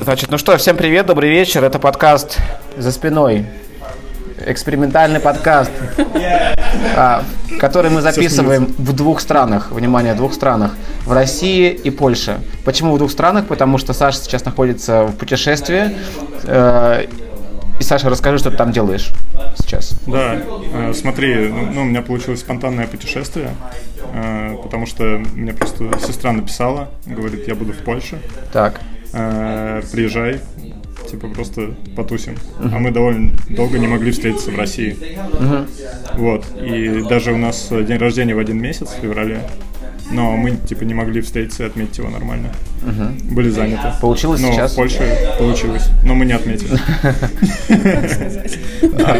[0.00, 1.62] Значит, ну что, всем привет, добрый вечер.
[1.62, 2.38] Это подкаст
[2.76, 3.46] «За спиной».
[4.44, 5.70] Экспериментальный подкаст,
[6.96, 7.22] а,
[7.60, 9.70] который мы записываем в двух странах.
[9.70, 10.74] Внимание, в двух странах.
[11.04, 12.40] В России и Польше.
[12.64, 13.46] Почему в двух странах?
[13.46, 15.96] Потому что Саша сейчас находится в путешествии.
[16.42, 17.06] Э,
[17.78, 19.12] и, Саша, расскажи, что ты там делаешь
[19.56, 19.94] сейчас.
[20.06, 20.34] Да,
[20.72, 23.50] э, смотри, ну, ну, у меня получилось спонтанное путешествие,
[24.12, 28.18] э, потому что мне просто сестра написала, говорит, я буду в Польше.
[28.52, 28.80] Так.
[29.16, 30.40] Э, приезжай,
[31.08, 32.36] типа просто потусим.
[32.58, 34.96] А мы довольно долго не могли встретиться в России.
[36.14, 36.44] Вот.
[36.60, 39.40] И даже у нас день рождения в один месяц, в феврале.
[40.10, 42.48] Но мы типа не могли встретиться и отметить его нормально.
[43.30, 43.88] Были заняты.
[44.00, 44.72] Получилось Но сейчас?
[44.72, 45.88] в Польше получилось.
[46.04, 46.78] Но мы не отметили.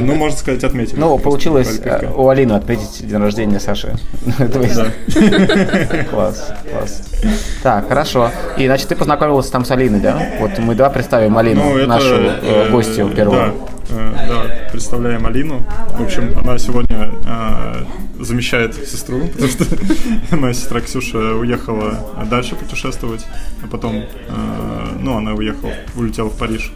[0.00, 0.98] Ну, можно сказать, отметили.
[0.98, 3.94] Ну, получилось э, у Алины отметить день рождения Саши.
[6.10, 7.02] Класс, класс.
[7.62, 8.30] Так, хорошо.
[8.58, 10.30] И, значит, ты познакомился там с Алиной, да?
[10.40, 13.54] Вот мы, да, представим Алину, Ну, нашу э, э, гостью первую.
[13.90, 15.64] Э, да, представляем Алину.
[15.98, 17.84] В общем, она сегодня э,
[18.20, 19.64] замещает сестру, потому что
[20.36, 21.98] моя сестра Ксюша уехала
[22.30, 23.26] дальше путешествовать,
[23.62, 26.72] а потом, э, ну, она уехала, улетела в Париж.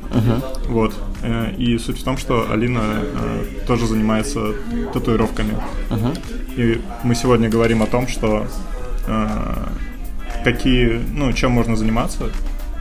[0.68, 0.94] Вот.
[1.22, 4.52] Э, И суть в том, что Алина э, тоже занимается
[4.92, 5.54] татуировками.
[6.56, 8.46] И мы сегодня говорим о том, что
[9.06, 9.26] э,
[10.44, 12.24] какие, ну, чем можно заниматься,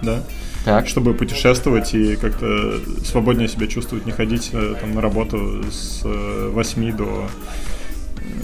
[0.03, 0.23] да,
[0.67, 0.87] Так.
[0.87, 6.49] чтобы путешествовать и как-то свободнее себя чувствовать, не ходить э, там на работу с э,
[6.51, 7.29] 8 до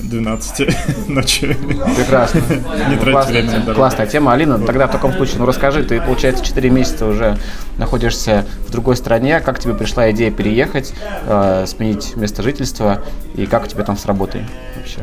[0.03, 1.57] 12 ночи.
[1.97, 2.39] Прекрасно.
[2.89, 3.73] Не тратить время.
[3.73, 4.33] Классная тема.
[4.33, 7.37] Алина, тогда в таком случае, ну расскажи, ты, получается, 4 месяца уже
[7.77, 9.41] находишься в другой стране.
[9.41, 10.93] Как тебе пришла идея переехать,
[11.25, 13.03] э, сменить место жительства,
[13.35, 14.43] и как у тебя там с работой
[14.77, 14.99] вообще?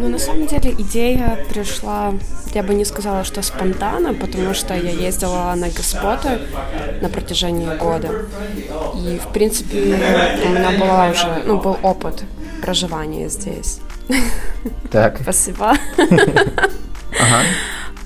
[0.00, 2.14] Ну, на самом деле, идея пришла,
[2.54, 6.38] я бы не сказала, что спонтанно, потому что я ездила на госпоты
[7.02, 8.24] на протяжении года.
[8.96, 9.76] И, в принципе,
[10.46, 12.24] у меня была уже, ну, был опыт
[12.62, 13.80] проживания здесь.
[14.90, 15.76] Так, Спасибо.
[15.98, 17.42] ага.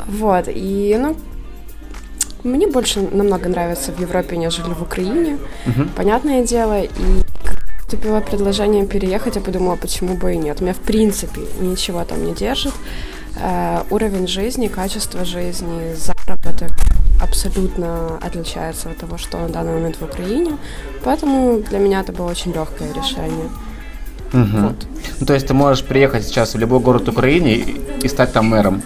[0.09, 1.17] Вот, и, ну,
[2.43, 5.39] мне больше намного нравится в Европе, нежели в Украине,
[5.95, 7.24] понятное дело, и
[7.85, 10.61] поступило предложение переехать, я подумала, почему бы и нет.
[10.61, 12.73] Меня, в принципе, ничего там не держит.
[13.37, 16.73] Э, уровень жизни, качество жизни, заработок
[17.21, 20.57] абсолютно отличается от того, что на данный момент в Украине,
[21.05, 23.49] поэтому для меня это было очень легкое решение.
[24.33, 24.87] Вот.
[25.21, 28.47] Ну, то есть ты можешь приехать сейчас в любой город Украины и, и стать там
[28.47, 28.83] мэром.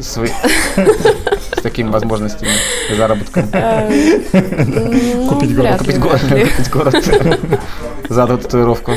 [0.00, 0.30] Свои-
[1.58, 2.50] С такими возможностями
[2.96, 3.44] заработка.
[3.52, 3.88] Э,
[5.28, 7.04] Купить город, Купить город, купить город
[8.08, 8.92] за одну татуировку.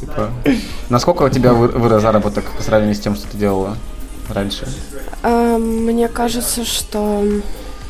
[0.00, 0.30] Типа,
[0.90, 3.76] Насколько у тебя вы- вырос заработок по сравнению с тем, что ты делала
[4.28, 4.68] раньше?
[5.22, 7.24] Э, Мне кажется, что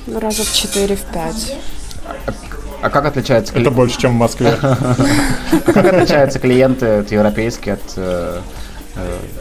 [0.06, 1.54] раза в 4-5.
[2.82, 4.56] А как отличаются, кли- Это больше, чем в Москве.
[4.62, 4.94] а
[5.72, 8.38] как отличаются клиенты от европейские от э,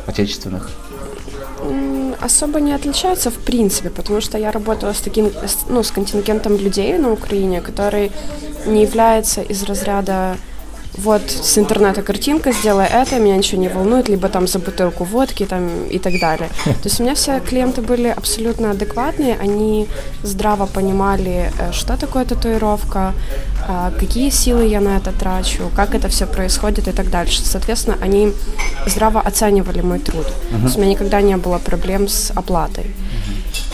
[0.08, 0.72] отечественных?
[2.22, 5.32] Особо не отличаются в принципе, потому что я работала с таким,
[5.70, 8.12] ну, с контингентом людей на Украине, который
[8.66, 10.38] не является из разряда
[10.98, 15.46] вот с интернета картинка, сделай это, меня ничего не волнует, либо там за бутылку водки
[15.46, 16.50] там и так далее.
[16.66, 19.88] То есть у меня все клиенты были абсолютно адекватные, они
[20.24, 23.14] здраво понимали, э, что такое татуировка,
[23.68, 27.42] а, какие силы я на это трачу, как это все происходит и так дальше.
[27.44, 28.34] Соответственно, они
[28.86, 30.26] здраво оценивали мой труд.
[30.52, 32.86] То есть у меня никогда не было проблем с оплатой.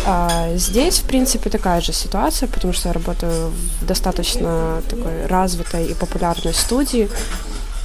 [0.06, 5.86] А, здесь, в принципе, такая же ситуация, потому что я работаю в достаточно такой развитой
[5.86, 7.10] и популярной студии.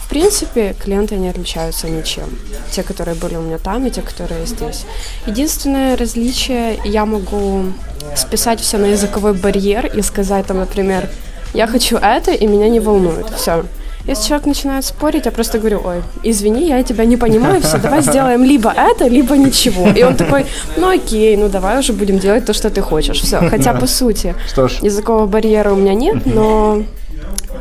[0.04, 2.38] В принципе, клиенты не отличаются ничем.
[2.70, 4.84] Те, которые были у меня там, и те, которые здесь.
[5.26, 7.72] Единственное различие, я могу
[8.14, 11.08] списать все на языковой барьер и сказать там, например,
[11.54, 13.30] я хочу это, и меня не волнует.
[13.30, 13.64] Все.
[14.06, 18.02] Если человек начинает спорить, я просто говорю, ой, извини, я тебя не понимаю, все, давай
[18.02, 19.88] сделаем либо это, либо ничего.
[19.88, 20.46] И он такой,
[20.76, 23.20] ну окей, ну давай уже будем делать то, что ты хочешь.
[23.20, 23.38] Все.
[23.48, 26.82] Хотя, по сути, Что ж, языкового барьера у меня нет, но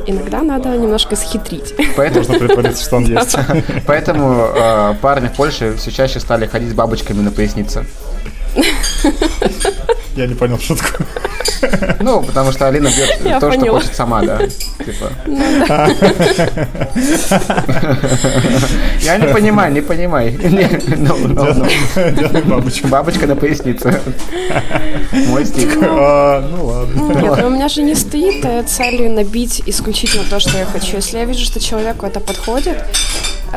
[0.05, 1.73] иногда надо немножко схитрить.
[1.97, 3.35] поэтому, Можно притвориться, что он есть.
[3.87, 7.85] поэтому э, парни в Польше все чаще стали ходить с бабочками на пояснице.
[10.15, 11.03] Я не понял шутку.
[11.99, 13.79] Ну, потому что Алина бьет Я то, что поняла.
[13.79, 14.39] хочет сама, да.
[14.85, 15.11] Типа.
[19.01, 20.31] Я не понимаю, не понимай.
[20.31, 22.41] Не, ну, ну, ну.
[22.45, 22.87] Бабочку.
[22.87, 23.99] Бабочка на пояснице.
[25.11, 25.77] Мой стик.
[25.81, 27.21] А, Ну ладно.
[27.21, 30.97] Нет, у меня же не стоит э, цели набить исключительно то, что я хочу.
[30.97, 32.83] Если я вижу, что человеку это подходит,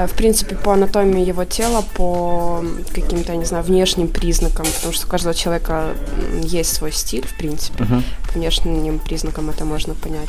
[0.07, 2.65] в принципе, по анатомии его тела, по
[2.95, 5.95] каким-то, не знаю, внешним признакам, потому что у каждого человека
[6.43, 7.85] есть свой стиль, в принципе.
[7.85, 8.03] Uh-huh.
[8.27, 10.29] По внешним признакам это можно понять.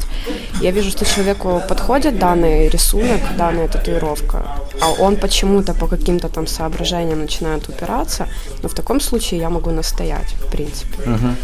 [0.61, 4.45] Я вижу, что человеку подходит данный рисунок, данная татуировка,
[4.81, 8.27] а он почему-то по каким-то там соображениям начинает упираться,
[8.63, 11.03] но в таком случае я могу настоять, в принципе.
[11.03, 11.35] Uh-huh.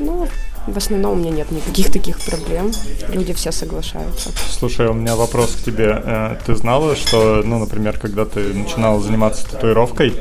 [0.00, 0.28] Ну,
[0.72, 2.72] в основном у меня нет никаких таких проблем.
[3.08, 4.30] Люди все соглашаются.
[4.50, 6.00] Слушай, у меня вопрос к тебе.
[6.04, 10.14] Э, ты знала, что, ну, например, когда ты начинала заниматься татуировкой,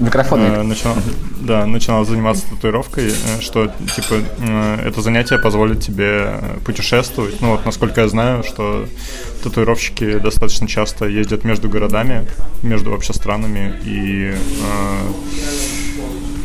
[0.00, 0.40] Микрофон.
[0.40, 0.96] Э, начинал,
[1.40, 7.40] да, начинал заниматься татуировкой, э, что типа э, это занятие позволит тебе путешествовать.
[7.40, 8.86] Ну вот, насколько я знаю, что
[9.42, 12.26] татуировщики достаточно часто ездят между городами,
[12.62, 15.12] между вообще странами и э,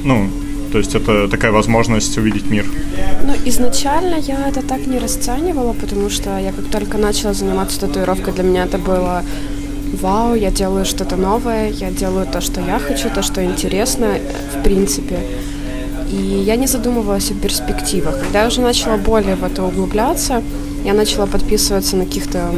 [0.04, 0.30] ну
[0.74, 2.66] то есть это такая возможность увидеть мир.
[3.22, 8.34] Ну, изначально я это так не расценивала, потому что я как только начала заниматься татуировкой,
[8.34, 9.22] для меня это было
[10.02, 14.18] вау, я делаю что-то новое, я делаю то, что я хочу, то, что интересно,
[14.56, 15.20] в принципе.
[16.12, 18.20] И я не задумывалась о перспективах.
[18.20, 20.42] Когда я уже начала более в это углубляться,
[20.84, 22.50] я начала подписываться на каких-то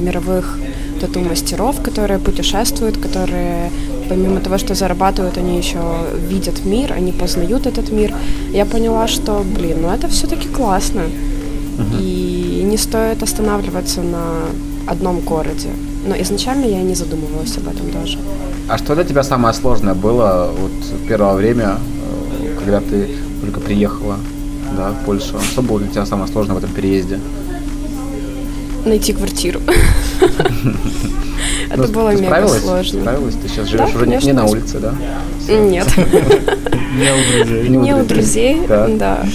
[0.00, 0.56] мировых
[0.96, 3.70] тату-мастеров, которые путешествуют, которые
[4.08, 5.78] помимо того, что зарабатывают, они еще
[6.28, 8.14] видят мир, они познают этот мир.
[8.52, 11.00] Я поняла, что, блин, ну это все-таки классно.
[11.00, 12.00] Uh-huh.
[12.00, 14.22] И не стоит останавливаться на
[14.86, 15.68] одном городе.
[16.06, 18.18] Но изначально я не задумывалась об этом даже.
[18.68, 20.72] А что для тебя самое сложное было вот
[21.08, 21.78] первое время,
[22.40, 23.08] э, когда ты
[23.40, 24.16] только приехала
[24.76, 25.38] да, в Польшу?
[25.40, 27.20] Что было для тебя самое сложное в этом переезде?
[28.86, 29.60] Найти квартиру.
[31.68, 33.00] Это ну, было мега сложно.
[33.00, 33.34] Справилась?
[33.34, 34.94] Ты сейчас живешь уже не на улице, да?
[35.48, 35.88] Нет.
[36.96, 37.68] Не у друзей.
[37.68, 38.60] Не у друзей,
[38.98, 39.26] да.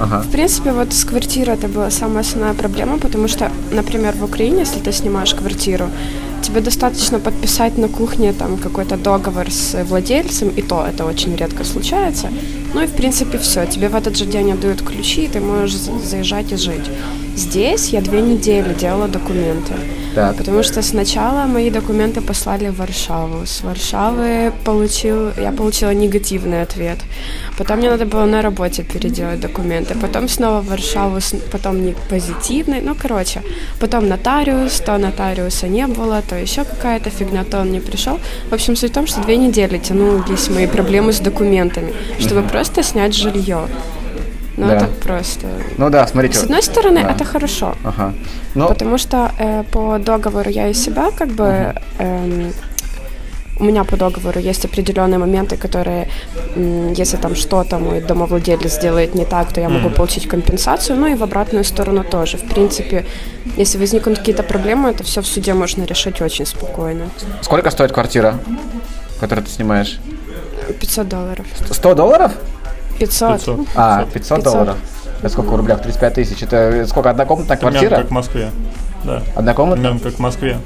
[0.00, 0.22] Ага.
[0.22, 4.60] В принципе, вот с квартирой это была самая основная проблема, потому что, например, в Украине,
[4.60, 5.86] если ты снимаешь квартиру,
[6.42, 11.64] тебе достаточно подписать на кухне там какой-то договор с владельцем, и то это очень редко
[11.64, 12.28] случается.
[12.74, 15.74] Ну и в принципе все, тебе в этот же день отдают ключи, и ты можешь
[16.04, 16.90] заезжать и жить.
[17.36, 19.74] Здесь я две недели делала документы.
[20.14, 20.36] Так.
[20.36, 23.46] Потому что сначала мои документы послали в Варшаву.
[23.46, 26.98] С Варшавы получил, я получила негативный ответ.
[27.58, 29.94] Потом мне надо было на работе переделать документы.
[29.94, 31.18] Потом снова в Варшаву,
[31.50, 32.82] потом не позитивный.
[32.82, 33.42] Ну, короче,
[33.80, 38.18] потом нотариус, то нотариуса не было, то еще какая-то фигня, то он не пришел.
[38.50, 42.82] В общем, суть в том, что две недели тянулись мои проблемы с документами, чтобы просто
[42.82, 43.66] снять жилье.
[44.56, 44.76] Ну, да.
[44.76, 45.46] это просто...
[45.78, 46.38] Ну да, смотрите.
[46.38, 47.12] С одной стороны, да.
[47.12, 47.74] это хорошо.
[47.84, 48.12] Ага.
[48.54, 48.68] Но...
[48.68, 51.44] Потому что э, по договору я и себя как бы...
[51.44, 51.82] Ага.
[51.98, 52.50] Э,
[53.58, 56.08] у меня по договору есть определенные моменты, которые,
[56.96, 61.14] если там что-то мой домовладелец сделает не так, то я могу получить компенсацию, ну и
[61.14, 62.38] в обратную сторону тоже.
[62.38, 63.04] В принципе,
[63.56, 67.10] если возникнут какие-то проблемы, это все в суде можно решить очень спокойно.
[67.42, 68.38] Сколько стоит квартира,
[69.20, 70.00] которую ты снимаешь?
[70.80, 71.46] 500 долларов.
[71.70, 72.32] 100 долларов?
[73.06, 73.32] 500.
[73.38, 73.68] 500.
[73.74, 74.44] А, 500, 500.
[74.44, 74.76] долларов.
[75.18, 75.82] Это сколько в рублях?
[75.82, 76.42] 35 тысяч.
[76.42, 77.80] Это сколько, однокомнатная квартира?
[77.80, 78.50] Примерно как в Москве.
[79.04, 79.22] Да.
[79.34, 79.90] Однокомнатная?
[79.90, 80.58] Примерно как в Москве.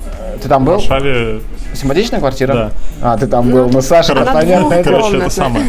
[0.42, 0.74] Ты там был?
[0.74, 1.40] В Варшаве...
[1.74, 2.52] Симпатичная квартира?
[2.52, 2.72] Да.
[3.02, 3.68] А, ты там был.
[3.70, 4.82] Ну, Саша, Она понятно.
[4.82, 5.66] Короче, это самое.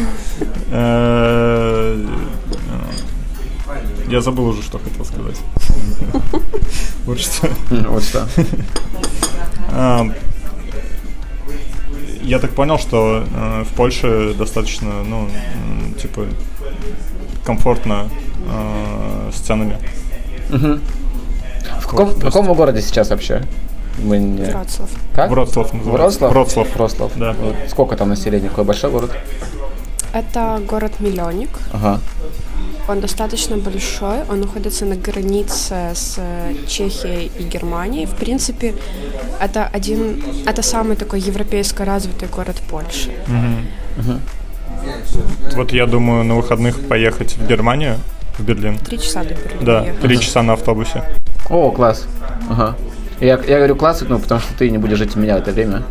[0.70, 2.06] Э,
[4.08, 5.36] я забыл уже, что хотел сказать.
[7.06, 7.48] Вот что.
[7.70, 8.28] Вот что.
[9.70, 10.06] А,
[12.22, 15.28] я так понял, что э, в Польше достаточно, ну,
[16.00, 16.26] типа,
[17.44, 18.08] комфортно
[18.46, 19.78] э, с ценами.
[20.50, 20.80] Угу.
[21.80, 23.42] В каком, в каком городе сейчас вообще?
[24.02, 24.44] Мы не...
[24.44, 24.90] Вроцлав.
[25.14, 25.30] Как?
[25.30, 26.32] Вроцлав Вроцлав?
[26.32, 26.74] Вроцлав.
[26.74, 27.12] Вроцлав.
[27.16, 27.32] Да.
[27.32, 28.48] Вот сколько там населения?
[28.48, 29.10] Какой большой город?
[30.12, 31.50] Это город-миллионник.
[31.72, 32.00] Ага.
[32.88, 36.18] Он достаточно большой, он находится на границе с
[36.66, 38.06] Чехией и Германией.
[38.06, 38.74] В принципе,
[39.40, 43.10] это один, это самый такой европейско развитый город Польши.
[43.26, 44.10] Угу.
[44.10, 44.20] Угу.
[45.54, 47.96] Вот я думаю на выходных поехать в Германию,
[48.38, 48.78] в Берлин.
[48.78, 49.62] Три часа до Берлина.
[49.62, 51.02] Да, три часа на автобусе.
[51.48, 52.06] О, класс.
[52.48, 52.76] Ага.
[53.20, 55.50] Я, я говорю класс, ну, потому что ты не будешь жить у меня в это
[55.50, 55.82] время.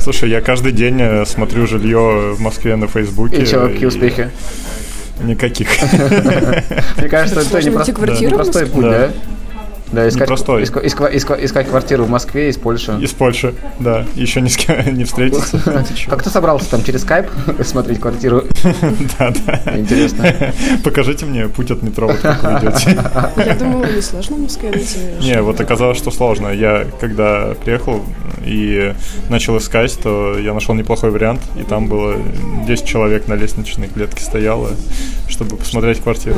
[0.00, 3.38] Слушай, я каждый день э, смотрю жилье в Москве на Фейсбуке.
[3.38, 4.30] И что, какие успехи?
[5.22, 5.68] Никаких.
[6.98, 9.10] Мне кажется, это непростой путь, да?
[9.92, 10.62] Да, искать, Непростой.
[10.62, 12.98] Иск, иск, иск, искать квартиру в Москве из Польши.
[13.00, 14.04] Из Польши, да.
[14.14, 15.60] Еще ни с кем не встретиться.
[16.08, 17.26] Как ты собрался там через скайп
[17.64, 18.44] смотреть квартиру?
[19.18, 19.78] Да, да.
[19.78, 20.32] Интересно.
[20.84, 23.02] Покажите мне путь от метро, вот как вы идете.
[23.36, 24.98] Я думала, не сложно в Москве найти.
[25.20, 26.48] Не, вот оказалось, что сложно.
[26.48, 28.04] Я когда приехал
[28.44, 28.94] и
[29.28, 32.16] начал искать, то я нашел неплохой вариант, и там было
[32.66, 34.70] 10 человек на лестничной клетке стояло,
[35.28, 36.36] чтобы посмотреть квартиру.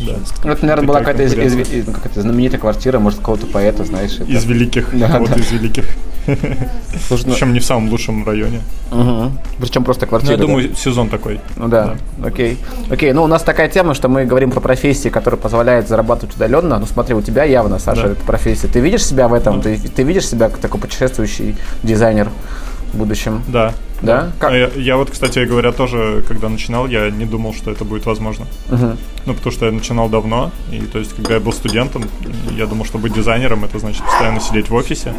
[0.00, 0.16] Да.
[0.50, 4.14] Это, наверное, была какая-то из, из, из, как это, знаменитая квартира, может, какого-то поэта, знаешь.
[4.14, 4.30] Это...
[4.30, 5.36] Из великих, Да, вот да.
[5.36, 5.86] из великих.
[7.08, 8.60] Слушай, ну- Причем не в самом лучшем районе.
[8.90, 9.38] Мгм.
[9.58, 10.32] Причем просто Ну, квартира.
[10.32, 10.42] я да?
[10.44, 11.40] думаю, сезон такой.
[11.56, 12.58] Ну да, окей.
[12.90, 16.78] Окей, ну у нас такая тема, что мы говорим про профессии, которые позволяют зарабатывать удаленно.
[16.78, 18.08] Ну смотри, у тебя явно, Саша, Да.
[18.12, 18.68] это профессия.
[18.68, 19.60] Ты видишь себя в этом?
[19.62, 22.28] Ты, ты видишь себя как такой путешествующий дизайнер
[22.92, 23.42] в будущем?
[23.48, 23.72] Да.
[24.02, 24.32] Да?
[24.38, 27.84] Как- А Я, я вот, кстати говоря, тоже, когда начинал, я не думал, что это
[27.84, 28.46] будет возможно.
[28.68, 28.96] Мгм.
[29.26, 32.04] Ну, потому что я начинал давно, и то есть, когда я был студентом,
[32.56, 35.14] я думал, что быть дизайнером это значит постоянно сидеть в офисе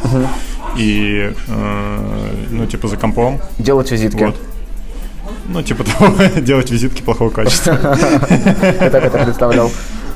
[0.78, 3.40] и, э, ну, типа за компом.
[3.58, 4.24] Делать визитки.
[4.24, 4.36] Вот.
[5.48, 7.78] Ну, типа того, делать визитки плохого качества.
[8.82, 9.72] Я так это представлял.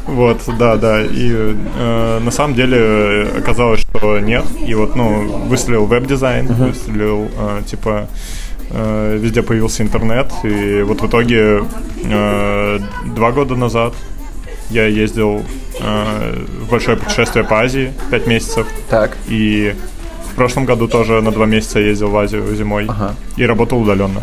[0.06, 1.02] Вот, да, да.
[1.04, 4.46] И э, на самом деле оказалось, что нет.
[4.66, 8.08] И вот, ну, выстрелил веб-дизайн, выстрелил, э, типа,
[8.72, 10.32] э, везде появился интернет.
[10.44, 11.64] И вот в итоге
[12.04, 12.80] э,
[13.16, 13.94] два года назад
[14.70, 15.44] я ездил
[15.80, 18.68] э, в большое путешествие по Азии, пять месяцев.
[18.90, 19.18] Так.
[19.28, 19.76] И
[20.32, 22.86] в прошлом году тоже на два месяца ездил в Азию зимой.
[22.88, 23.16] Ага.
[23.38, 24.22] И работал удаленно.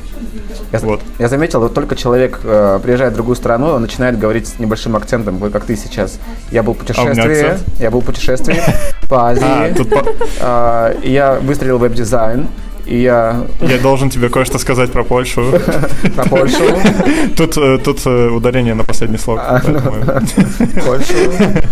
[0.73, 1.01] Я, Вот.
[1.19, 4.97] я заметил, вот только человек э, приезжает в другую страну, он начинает говорить с небольшим
[4.97, 6.19] акцентом, как ты сейчас.
[6.51, 7.63] Я был в А путешествии, акцент?
[7.81, 8.61] я был в путешествии
[9.09, 10.05] по Азии, А, тут по-
[10.41, 12.49] а, и я выстрелил веб-дизайн,
[12.87, 15.43] и я я должен тебе кое-что сказать про Польшу.
[16.17, 16.65] про Польшу,
[17.37, 19.41] Тут, э, тут э, ударение на последний слог.
[19.43, 19.81] А, ну.
[20.87, 21.15] Польшу.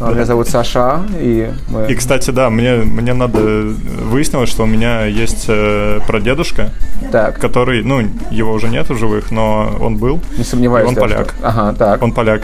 [0.00, 1.86] Меня зовут Саша, и мы...
[1.90, 3.38] И, кстати, да, мне, мне надо...
[3.38, 6.70] Выяснилось, что у меня есть э, прадедушка,
[7.10, 10.20] Так, который, ну, его уже нет в живых, но он был.
[10.36, 10.86] не сомневаюсь.
[10.88, 11.34] он да, поляк.
[11.38, 12.02] что- Ага, так.
[12.02, 12.42] Он поляк.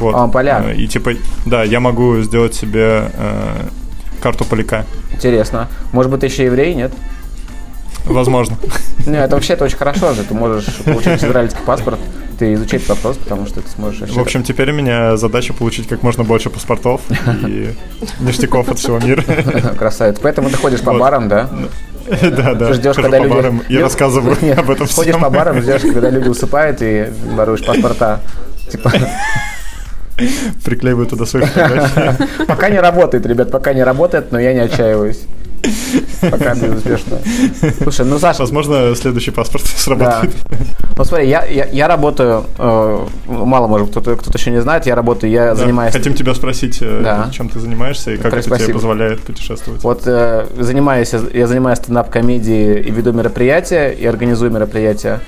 [0.00, 0.14] Вот.
[0.14, 0.64] А, он поляк.
[0.66, 1.12] Э, И типа,
[1.44, 3.66] да, я могу сделать себе э,
[4.22, 4.86] карту поляка.
[5.12, 5.68] Интересно.
[5.92, 6.92] Может быть, ты еще еврей, нет?
[8.04, 8.56] Возможно.
[9.06, 10.24] Не, это вообще это очень хорошо же.
[10.24, 11.98] Ты можешь получить израильский паспорт,
[12.38, 14.10] ты изучить вопрос, потому что ты сможешь.
[14.10, 17.00] В общем, теперь у меня задача получить как можно больше паспортов
[17.46, 17.74] и
[18.20, 19.22] ништяков от всего мира.
[19.78, 20.18] Красавец.
[20.20, 21.48] Поэтому ты ходишь по барам, да?
[22.20, 22.72] Да, да.
[22.74, 23.32] Ждешь, когда люди...
[23.32, 25.20] барам и Нет, рассказываю об этом Ходишь всем.
[25.22, 28.20] по барам, ждешь, когда люди усыпают, и воруешь паспорта.
[28.70, 28.92] Типа,
[30.64, 32.44] Приклеиваю туда свои фотографии.
[32.46, 35.22] пока не работает, ребят, пока не работает, но я не отчаиваюсь.
[36.20, 37.18] Пока безуспешно.
[37.82, 39.78] Слушай, ну, Саша, Возможно, следующий паспорт Да.
[39.80, 40.34] сработает.
[40.96, 44.94] Ну смотри, я, я, я работаю, э, мало может кто-то кто еще не знает, я
[44.94, 45.92] работаю, я Да, занимаюсь.
[45.94, 47.30] Хотим тебя спросить, э, Да.
[47.32, 48.72] чем ты занимаешься и как Так, это тебе спасибо.
[48.74, 49.82] позволяет путешествовать.
[49.82, 55.20] Вот э, занимаюсь, я- я занимаюсь стендап-комедией и веду мероприятия, и организую мероприятия.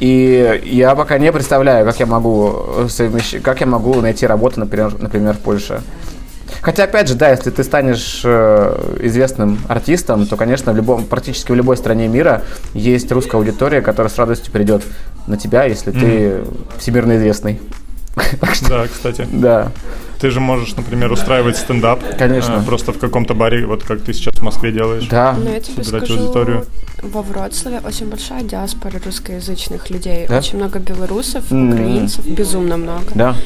[0.00, 2.54] И я пока не представляю, как я могу
[2.86, 5.82] совмещ- как я могу найти работу, например, например, в Польше.
[6.60, 11.52] Хотя, опять же, да, если ты станешь э, известным артистом, то, конечно, в любом, практически
[11.52, 12.42] в любой стране мира
[12.74, 14.82] есть русская аудитория, которая с радостью придет
[15.26, 16.44] на тебя, если ты
[16.78, 17.60] всемирно известный.
[18.68, 19.26] Да, кстати.
[19.30, 19.68] да.
[20.20, 22.00] Ты же можешь, например, устраивать стендап.
[22.18, 22.54] Конечно.
[22.60, 25.06] э, Просто в каком-то баре, вот как ты сейчас в Москве делаешь.
[25.08, 25.32] Да.
[25.38, 26.66] Но я тебе собирать скажу, аудиторию.
[27.02, 30.26] во Вроцлаве очень большая диаспора русскоязычных людей.
[30.28, 30.38] Да?
[30.38, 31.70] Очень много белорусов, М.
[31.72, 33.04] украинцев, безумно много.
[33.14, 33.36] Да.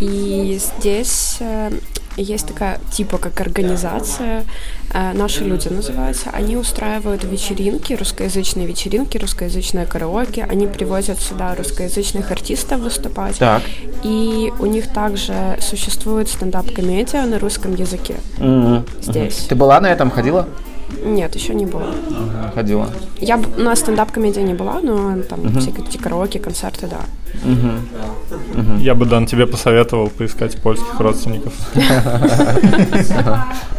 [0.00, 1.70] И здесь э,
[2.16, 4.44] есть такая типа как организация,
[4.92, 6.30] э, наши люди называются.
[6.30, 10.44] Они устраивают вечеринки, русскоязычные вечеринки, русскоязычное караоке.
[10.44, 13.38] Они привозят сюда русскоязычных артистов выступать.
[13.38, 13.62] Так.
[14.02, 18.84] И у них также существует стендап-комедия на русском языке Мгм.
[19.02, 19.46] здесь.
[19.48, 20.48] Ты была на этом, ходила?
[21.04, 21.86] Нет, еще не было.
[22.54, 22.88] Ходила.
[23.20, 27.00] Я на стендап-комедии не была, но там всякие эти караоке, концерты, да.
[28.80, 31.52] Я бы, Дан, тебе посоветовал поискать польских родственников.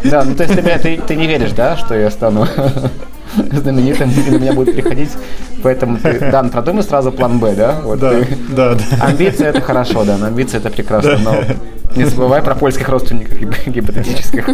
[0.04, 2.48] Да, ну то есть ты, меня- ты, ты не веришь, да, что я стану
[3.52, 5.10] знаменитым и на меня будут приходить.
[5.64, 7.82] Поэтому ты, Дан, продумай сразу план Б, да?
[7.84, 9.06] Вот Да, ты- да, да.
[9.06, 11.36] Амбиции это хорошо, да, амбиции это прекрасно, но
[11.98, 14.48] не забывай про польских родственников гип- гипотетических.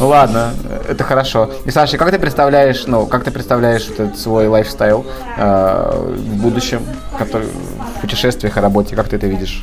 [0.00, 0.52] Ну ладно,
[0.88, 1.50] это хорошо.
[1.64, 5.04] И Саша, как ты представляешь, ну, как ты представляешь этот свой лайфстайл
[5.36, 6.80] э, в будущем,
[7.18, 7.48] который
[7.96, 9.62] в путешествиях и работе, как ты это видишь?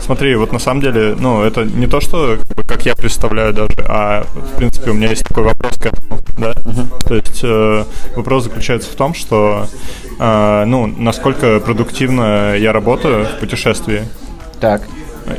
[0.00, 3.54] Смотри, вот на самом деле, ну, это не то, что как, бы, как я представляю
[3.54, 6.52] даже, а в принципе у меня есть такой вопрос к этому, да.
[7.06, 7.84] То есть э,
[8.16, 9.66] вопрос заключается в том, что,
[10.18, 14.04] э, ну, насколько продуктивно я работаю в путешествии,
[14.60, 14.82] Так,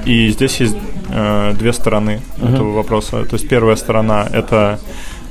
[0.06, 0.78] и здесь есть
[1.10, 3.26] э, две стороны этого вопроса.
[3.26, 4.80] То есть первая сторона это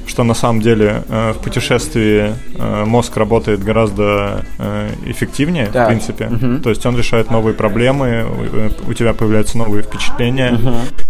[0.06, 5.84] что на самом деле э, в путешествии э, мозг работает гораздо э, эффективнее, Так.
[5.84, 6.26] в принципе.
[6.26, 6.60] Мгм.
[6.60, 8.24] То есть он решает новые проблемы,
[8.86, 10.58] у, у тебя появляются новые впечатления.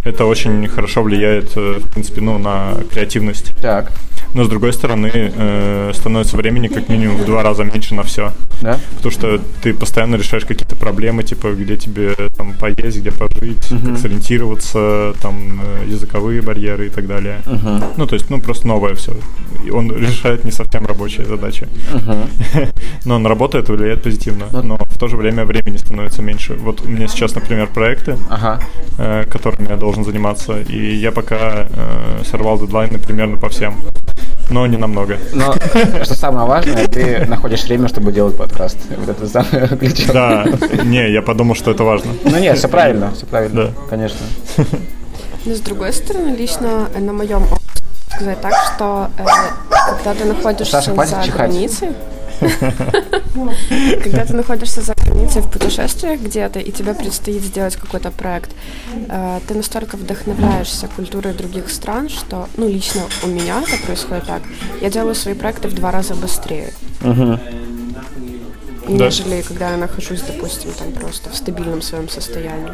[0.05, 3.55] Это очень хорошо влияет, э, в принципе, ну, на креативность.
[3.61, 3.91] так.
[4.35, 8.33] Но с другой стороны э, становится времени как минимум в два раза меньше на все.
[8.63, 8.79] Да?
[8.97, 13.91] Потому что ты постоянно решаешь какие-то проблемы, типа где тебе там поесть, где пожить, Мгм.
[13.93, 17.41] как сориентироваться, там э, языковые барьеры и так далее.
[17.47, 17.83] Мгм.
[17.97, 19.13] Ну, то есть, ну, просто новое все.
[19.65, 21.69] И он решает не совсем рабочие задачи.
[21.93, 22.29] Мгм.
[23.05, 24.47] Но на работу это влияет позитивно.
[24.63, 26.55] Но в то же время времени становится меньше.
[26.55, 28.61] Вот у меня сейчас, например, проекты, Ага.
[28.99, 33.75] э, которыми я должен заниматься, и я пока э, сорвал дедлайны примерно по всем.
[34.51, 35.19] Но не намного.
[35.33, 35.55] Но
[36.05, 38.77] что самое важное, ты находишь время, чтобы делать подкаст.
[38.97, 40.13] Вот это самое ключевое.
[40.13, 42.13] Да, не, я подумал, что это важно.
[42.25, 43.71] Ну нет, все правильно, все правильно, Да.
[43.89, 44.21] конечно.
[45.47, 47.63] Но с другой стороны, лично на моем опыте
[48.15, 49.25] сказать так, что э,
[50.05, 51.51] когда ты находишься Саша, за чихать.
[51.51, 51.89] границей,
[54.03, 58.51] когда ты находишься за границей в путешествиях где-то, и тебе предстоит сделать какой-то проект,
[59.09, 64.43] э, ты настолько вдохновляешься культурой других стран, что, ну, лично у меня это происходит так.
[64.81, 66.73] Я делаю свои проекты в два раза быстрее,
[68.89, 72.73] нежели когда я нахожусь, допустим, там просто в стабильном своем состоянии.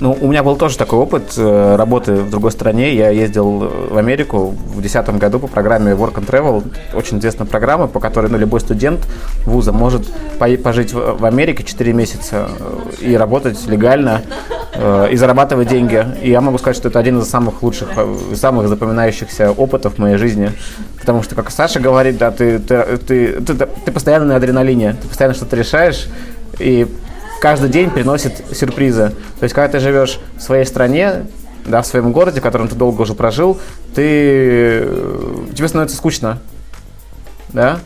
[0.00, 2.94] Ну, у меня был тоже такой опыт э, работы в другой стране.
[2.94, 6.64] Я ездил в Америку в 2010 году по программе Work and Travel.
[6.94, 9.06] Очень известная программа, по которой ну, любой студент
[9.44, 10.06] вуза может
[10.38, 12.48] по- пожить в, Америке 4 месяца
[13.00, 14.22] э, и работать легально,
[14.74, 16.04] э, и зарабатывать деньги.
[16.22, 17.88] И я могу сказать, что это один из самых лучших,
[18.34, 20.52] самых запоминающихся опытов в моей жизни.
[21.00, 25.08] Потому что, как Саша говорит, да, ты, ты, ты, ты, ты постоянно на адреналине, ты
[25.08, 26.08] постоянно что-то решаешь,
[26.58, 26.86] и
[27.44, 29.12] каждый день приносит сюрпризы.
[29.38, 31.26] То есть, когда ты живешь в своей стране,
[31.66, 33.60] да, в своем городе, в котором ты долго уже прожил,
[33.94, 36.38] ты э, тебе становится скучно,
[37.52, 37.80] да.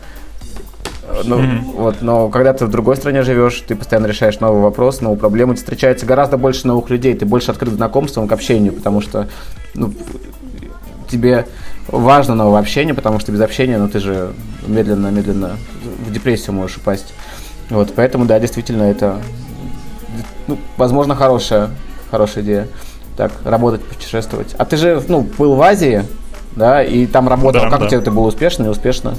[1.25, 1.41] Ну,
[1.75, 5.51] вот, но когда ты в другой стране живешь, ты постоянно решаешь новый вопрос, новую проблему,
[5.51, 9.27] тебе встречается гораздо больше новых людей, ты больше открыт к знакомствам, к общению, потому что
[9.73, 9.93] ну,
[11.09, 11.45] тебе
[11.89, 14.31] важно новое общение, потому что без общения, ну, ты же
[14.65, 15.57] медленно-медленно
[16.07, 17.13] в депрессию можешь упасть.
[17.69, 19.21] Вот, поэтому, да, действительно, это,
[20.49, 21.69] ну, возможно, хорошая,
[22.11, 22.67] хорошая идея.
[23.17, 24.55] Так, работать, путешествовать.
[24.57, 26.03] А ты же, ну, был в Азии,
[26.55, 27.61] да, и там работал.
[27.61, 27.85] Да, как да.
[27.85, 29.15] у тебя это было успешно, неуспешно?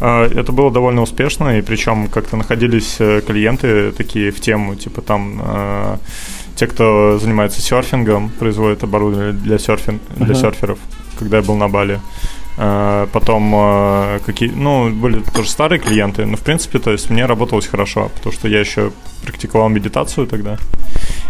[0.00, 5.00] А, Это было довольно успешно, и причем как-то находились э, клиенты такие в тему, типа
[5.00, 5.96] там э,
[6.56, 10.34] те, кто занимается серфингом, производят оборудование для, серфинг, для Мгм.
[10.34, 10.78] серферов,
[11.18, 12.00] когда я был на Бали.
[12.58, 17.26] Э, Потом э, какие, ну, были тоже старые клиенты, но в принципе, то есть мне
[17.26, 18.92] работалось хорошо, потому что я еще
[19.24, 20.58] практиковал медитацию тогда.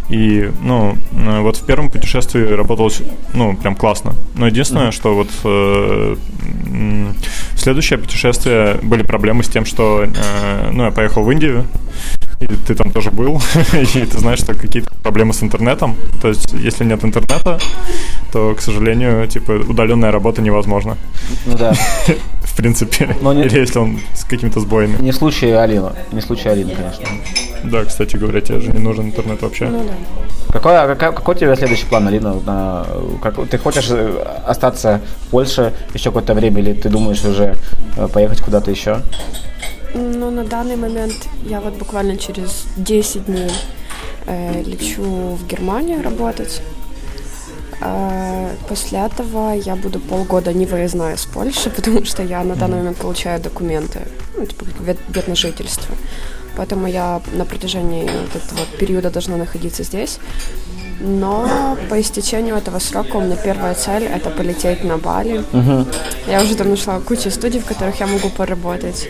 [0.08, 3.02] И, ну, э, вот в первом путешествии работалось,
[3.34, 4.14] ну, прям классно.
[4.34, 6.16] Но единственное, что вот э,
[7.54, 11.66] в следующее путешествие были проблемы с тем, что, э, ну, я поехал в Индию,
[12.44, 13.40] и ты там тоже был,
[13.72, 15.96] и ты знаешь, что какие-то проблемы с интернетом.
[16.20, 17.58] То есть, если нет интернета,
[18.32, 20.96] то, к сожалению, типа, удаленная работа невозможна.
[21.46, 21.72] Ну да.
[22.42, 23.16] В принципе.
[23.22, 24.96] Но не- Или если он с какими-то сбоями.
[25.00, 25.92] Не случай Алина.
[26.12, 27.06] Не случай Алины, конечно.
[27.64, 29.66] Да, кстати говоря, тебе же не нужен интернет вообще.
[29.66, 30.52] Ну да.
[30.52, 32.34] Какой, а какой, какой у тебя следующий план, Алина?
[32.46, 32.86] На,
[33.22, 37.56] как, ты хочешь э, остаться в Польше еще какое-то время, или ты думаешь уже
[37.96, 39.00] э, поехать куда-то еще?
[40.22, 43.50] Ну, на данный момент я вот буквально через 10 дней
[44.26, 46.62] э, лечу в Германию работать.
[47.80, 52.76] А после этого я буду полгода не выездная из Польши, потому что я на данный
[52.76, 54.02] момент получаю документы,
[54.38, 55.96] ну, типа вид, вид на жительство.
[56.56, 60.20] Поэтому я на протяжении вот этого периода должна находиться здесь.
[61.00, 65.42] Но по истечению этого срока у меня первая цель– это полететь на Бали.
[66.28, 69.08] Я уже там нашла кучу студий, в которых я могу поработать.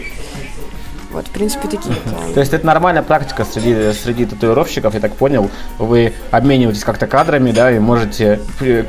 [1.13, 2.33] Вот, в принципе, такие планы.
[2.35, 5.51] То есть это нормальная практика среди, среди татуировщиков, я так понял.
[5.79, 8.41] Вы обмениваетесь как-то кадрами, да, и можете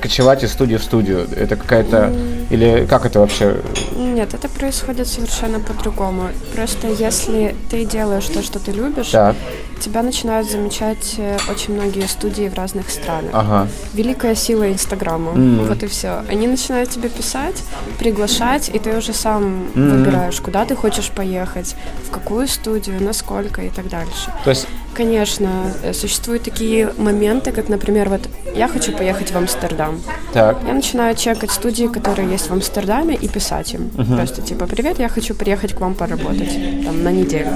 [0.01, 1.27] кочевать из студии в студию.
[1.35, 2.13] Это какая-то...
[2.49, 3.57] Или как это вообще?
[3.97, 6.29] Нет, это происходит совершенно по-другому.
[6.55, 9.35] Просто если ты делаешь то, что ты любишь, Так,
[9.83, 13.31] тебя начинают замечать э, очень многие студии в разных странах.
[13.33, 13.67] ага.
[13.93, 15.31] Великая сила Инстаграма.
[15.33, 15.67] Мгм.
[15.67, 16.23] Вот и все.
[16.29, 17.63] Они начинают тебе писать,
[17.99, 19.43] приглашать, и ты уже сам
[19.75, 19.89] Мгм.
[20.03, 21.75] выбираешь, куда ты хочешь поехать,
[22.07, 24.31] в какую студию, насколько и так дальше.
[24.43, 25.49] То есть, Конечно,
[25.83, 28.21] э, существуют такие моменты, как, например, вот
[28.55, 29.99] я хочу поехать в Амстердам.
[30.33, 33.89] так, Я начинаю чекать студии, которые есть в Амстердаме, и писать им.
[33.89, 37.49] Просто типа, привет, я хочу приехать к вам поработать там на неделю.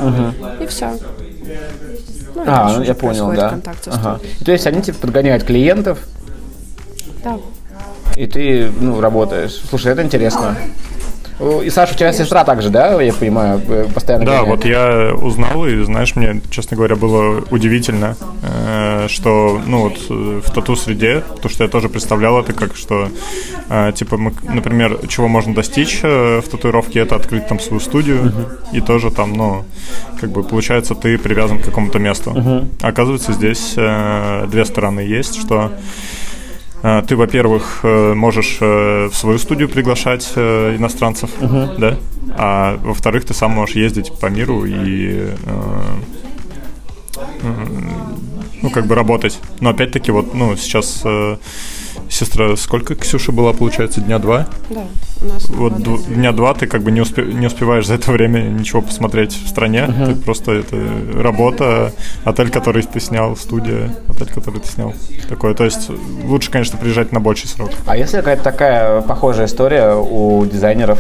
[0.60, 0.98] И все.
[2.38, 3.60] Ну, а, я понял, да.
[3.88, 4.19] Ага.
[4.45, 6.00] То есть они тебе подгоняют клиентов,
[7.23, 7.38] Да.
[8.15, 9.60] и ты, ну, работаешь.
[9.69, 10.56] Слушай, это интересно.
[11.63, 14.47] И Саша, у тебя сестра также, да, я понимаю, э, постоянно Да, гоняет?
[14.50, 20.41] вот я узнал, и, знаешь, мне, честно говоря, было удивительно, э, что, ну, вот э,
[20.46, 23.10] в тату-среде, потому что я тоже представлял это как, что,
[23.70, 28.17] э, типа, мы, например, чего можно достичь э, в татуировке, это открыть там свою студию,
[28.17, 28.78] uh-huh.
[28.78, 29.65] и тоже там, ну,
[30.20, 32.32] как бы, получается, ты привязан к какому-то месту.
[32.32, 32.67] Uh-huh.
[32.82, 35.72] Оказывается, здесь две стороны есть, что
[36.82, 41.78] ты, во-первых, можешь в свою студию приглашать иностранцев, uh-huh.
[41.78, 41.98] да,
[42.38, 45.32] а во-вторых, ты сам можешь ездить по миру и
[48.62, 49.39] ну, как бы работать.
[49.60, 51.38] Но опять-таки, вот, ну, сейчас э,
[52.10, 54.48] сестра, сколько Ксюша была, получается, дня два?
[54.70, 54.86] Да,
[55.22, 58.12] у нас Вот д- дня два ты как бы не, успе- не успеваешь за это
[58.12, 59.86] время ничего посмотреть в стране.
[59.88, 60.13] Uh-huh.
[60.13, 60.78] Ты просто это
[61.15, 61.93] работа,
[62.24, 64.93] отель, который ты снял, студия, отель, который ты снял.
[65.28, 65.54] Такое.
[65.54, 65.89] То есть
[66.24, 67.72] лучше, конечно, приезжать на больший срок.
[67.86, 71.00] А если какая-то такая похожая история у дизайнеров?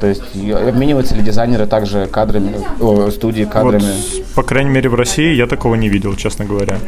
[0.00, 3.82] То есть обмениваются ли дизайнеры также кадрами, о, студии кадрами?
[3.82, 6.78] Вот, по крайней мере, в России я такого не видел, честно говоря.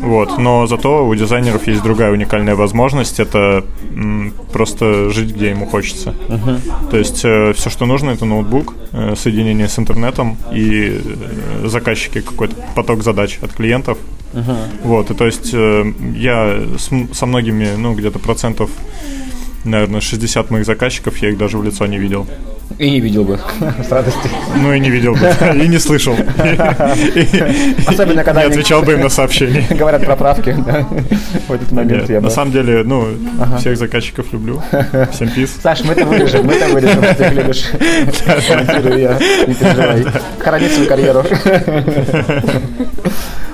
[0.00, 3.64] Вот, но зато у дизайнеров есть другая уникальная возможность, это
[3.94, 6.14] м, просто жить, где ему хочется.
[6.28, 6.90] Uh-huh.
[6.90, 12.22] То есть э, все, что нужно, это ноутбук, э, соединение с интернетом и э, заказчики,
[12.22, 13.98] какой-то поток задач от клиентов.
[14.32, 14.56] Uh-huh.
[14.84, 18.70] Вот, и то есть э, я с, со многими, ну, где-то процентов
[19.64, 22.26] наверное, 60 моих заказчиков, я их даже в лицо не видел.
[22.78, 23.38] И не видел бы,
[23.88, 24.30] с радостью.
[24.56, 26.14] Ну и не видел бы, и не слышал.
[27.86, 29.66] Особенно, когда Не отвечал бы им на сообщения.
[29.70, 30.56] Говорят про правки,
[31.48, 33.08] в этот момент я На самом деле, ну,
[33.58, 34.62] всех заказчиков люблю.
[35.12, 35.56] Всем пис.
[35.62, 37.64] Саш, мы это вырежем, мы это вырежем, что ты их любишь.
[38.26, 40.04] Я, не переживай.
[40.38, 41.24] Храни свою карьеру.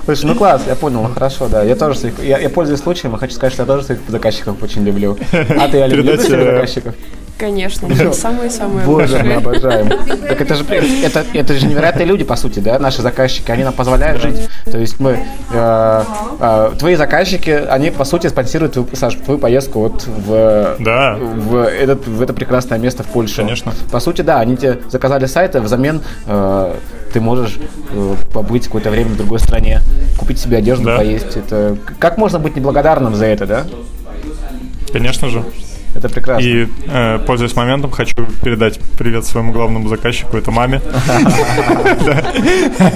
[0.05, 1.63] Слушай, ну класс, я понял, хорошо, да.
[1.63, 4.63] Я тоже своих, я, я пользуюсь случаем и хочу сказать, что я тоже своих заказчиков
[4.63, 5.17] очень люблю.
[5.33, 6.95] А ты, Олег, любишь своих заказчиков?
[7.37, 9.89] Конечно, самые-самые Боже, мы обожаем.
[10.27, 10.63] Так это же,
[11.03, 14.49] это, это же невероятные люди, по сути, да, наши заказчики, они нам позволяют жить.
[14.65, 15.19] То есть мы,
[15.51, 16.03] э,
[16.39, 21.15] э, твои заказчики, они, по сути, спонсируют, твою, Саш, твою поездку вот в, да.
[21.19, 23.37] в, этот, в это прекрасное место в Польшу.
[23.37, 23.73] Конечно.
[23.91, 26.75] По сути, да, они тебе заказали сайт, а взамен э,
[27.13, 27.57] ты можешь
[27.91, 29.81] э, побыть какое-то время в другой стране,
[30.17, 30.97] купить себе одежду, да.
[30.97, 31.37] поесть.
[31.37, 33.65] Это как можно быть неблагодарным за это, да?
[34.91, 35.43] Конечно же.
[35.97, 36.45] Это прекрасно.
[36.45, 40.77] И, э, пользуясь моментом, хочу передать привет своему главному заказчику, это маме.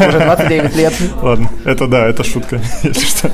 [0.08, 0.94] Уже 29 лет.
[1.24, 3.32] Ладно, это да, это шутка, если что.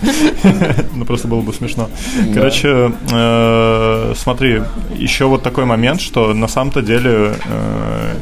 [0.96, 1.90] Ну, просто было бы смешно.
[2.34, 4.62] Короче, э, смотри,
[4.96, 8.14] еще вот такой момент, что на самом-то деле э,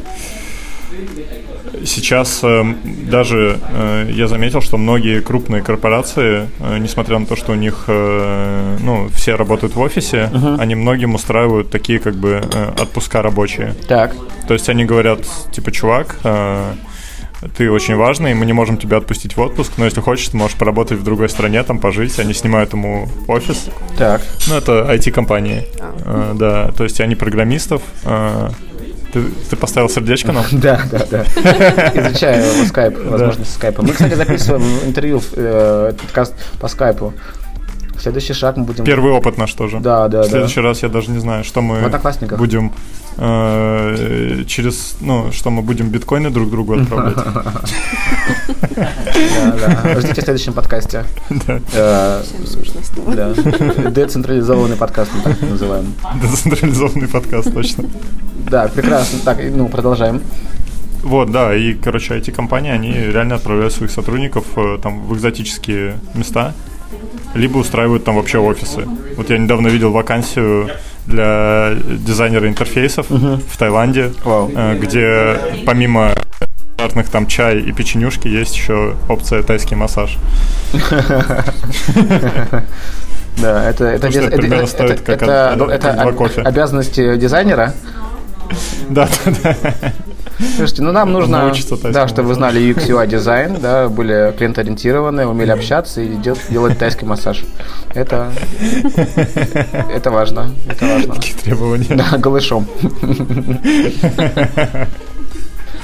[1.86, 7.52] сейчас э, даже э, я заметил, что многие крупные корпорации, э, несмотря на то, что
[7.52, 10.58] у них ну, все работают в офисе, uh-huh.
[10.60, 12.42] они многим устраивают такие как бы
[12.78, 13.74] отпуска рабочие.
[13.88, 14.14] Так.
[14.46, 15.20] То есть они говорят,
[15.52, 16.18] типа, чувак,
[17.56, 20.56] ты очень важный, мы не можем тебя отпустить в отпуск, но если хочешь, ты можешь
[20.56, 22.18] поработать в другой стране, там пожить.
[22.18, 23.68] Они снимают ему офис.
[23.96, 24.22] Так.
[24.48, 25.66] Ну, это IT-компании.
[26.04, 26.34] А.
[26.34, 27.82] Да, то есть они программистов
[29.16, 30.44] ты, ты поставил сердечко нам?
[30.52, 31.22] Да, да, да.
[31.94, 33.82] Изучаю скайп, возможность скайпа.
[33.82, 37.14] Мы, кстати, записываем интервью, э, подкаст по скайпу.
[38.06, 38.84] Следующий шаг мы будем...
[38.84, 39.80] Первый опыт наш тоже.
[39.80, 40.68] Да, да, В следующий да.
[40.68, 41.90] раз я даже не знаю, что мы
[42.38, 42.72] будем
[43.16, 44.94] э, через...
[45.00, 47.16] Ну, что мы будем биткоины друг другу отправлять.
[48.76, 50.00] Да, да.
[50.00, 51.04] Ждите в следующем подкасте.
[51.48, 51.60] Да.
[51.74, 52.22] Э,
[53.08, 53.34] да.
[53.90, 55.92] Децентрализованный подкаст мы так называем.
[56.22, 57.86] Децентрализованный подкаст, точно.
[58.48, 59.18] Да, прекрасно.
[59.24, 60.22] Так, ну, продолжаем.
[61.02, 65.98] Вот, да, и, короче, эти компании, они реально отправляют своих сотрудников э, там в экзотические
[66.14, 66.54] места,
[67.36, 68.86] либо устраивают там вообще офисы.
[69.16, 70.70] Вот я недавно видел вакансию
[71.06, 73.40] для дизайнера интерфейсов uh-huh.
[73.48, 74.76] в Таиланде, wow.
[74.78, 76.14] где помимо
[76.76, 80.18] стандартных там чай и печенюшки есть еще опция тайский массаж.
[83.38, 84.36] Да, это это это
[86.40, 87.74] обязанности дизайнера.
[88.88, 89.08] Да,
[89.42, 89.92] да, да.
[90.38, 91.52] Слушайте, ну нам нужно,
[91.84, 96.78] да, чтобы вы знали UX UI дизайн, да, были клиент-ориентированы, умели общаться и дел, делать
[96.78, 97.44] тайский массаж.
[97.94, 98.30] Это,
[99.92, 101.14] это важно, это важно.
[101.14, 101.94] Какие требования?
[101.96, 102.66] Да, голышом.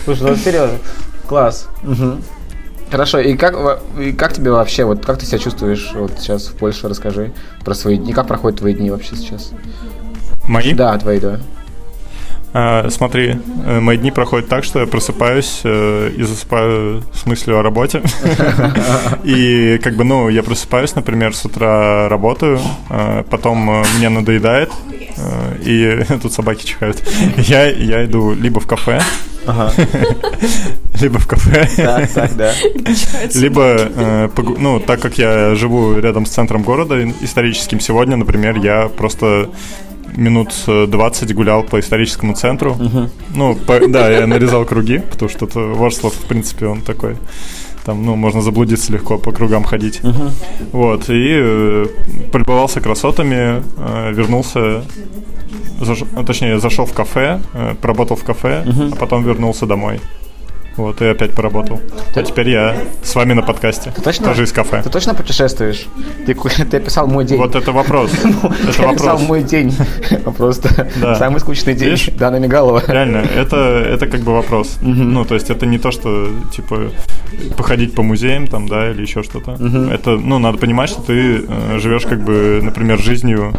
[0.05, 0.79] Слушай, ну серьезно,
[1.27, 1.69] класс.
[1.83, 2.19] Угу.
[2.91, 6.57] Хорошо, и как, и как тебе вообще, вот как ты себя чувствуешь вот сейчас в
[6.57, 7.33] Польше, расскажи
[7.65, 9.53] про свои дни, как проходят твои дни вообще сейчас?
[10.47, 10.75] Мои?
[10.75, 11.41] Да, твои, да.
[12.55, 17.59] А, смотри, э, мои дни проходят так, что я просыпаюсь э, и засыпаю с мыслью
[17.59, 18.03] о работе.
[19.25, 22.61] И как бы, ну, я просыпаюсь, например, с утра работаю,
[22.91, 24.71] э, потом мне надоедает,
[25.62, 27.03] и тут собаки чихают.
[27.37, 29.01] Я, я иду либо в кафе,
[31.01, 31.69] Либо в кафе.
[31.77, 32.53] Так, так, да.
[33.35, 38.59] Либо, э, погу- ну, так как я живу рядом с центром города историческим, сегодня, например,
[38.59, 39.51] я просто
[40.16, 42.77] минут э, 20 гулял по историческому центру.
[43.35, 47.16] Ну, по- да, я нарезал круги, потому что это Ворслов, в принципе, он такой.
[47.85, 50.01] Там, ну, можно заблудиться легко, по кругам ходить.
[50.72, 51.87] Вот, и э,
[52.33, 54.85] полюбовался красотами, э, вернулся,
[55.81, 60.01] заш- точнее, зашел в кафе, э, поработал в кафе, а потом вернулся домой.
[60.77, 61.81] Вот, и опять поработал.
[62.15, 63.93] А теперь я с вами на подкасте.
[64.03, 64.27] точно?
[64.27, 64.83] Тоже из кафе.
[64.83, 65.87] Ты точно путешествуешь?
[66.27, 67.39] Ты, ты описал мой день.
[67.39, 68.11] Вот это вопрос.
[68.25, 69.75] Это Ты описал мой день.
[70.37, 71.99] Просто самый скучный день.
[72.17, 72.83] Дана Мигалова.
[72.87, 74.79] Реально, это, как бы вопрос.
[74.81, 76.91] Ну, то есть это не то, что, типа,
[77.57, 79.53] походить по музеям там, да, или еще что-то.
[79.93, 83.53] Это, ну, надо понимать, что ты э, живешь, как бы, например, жизнью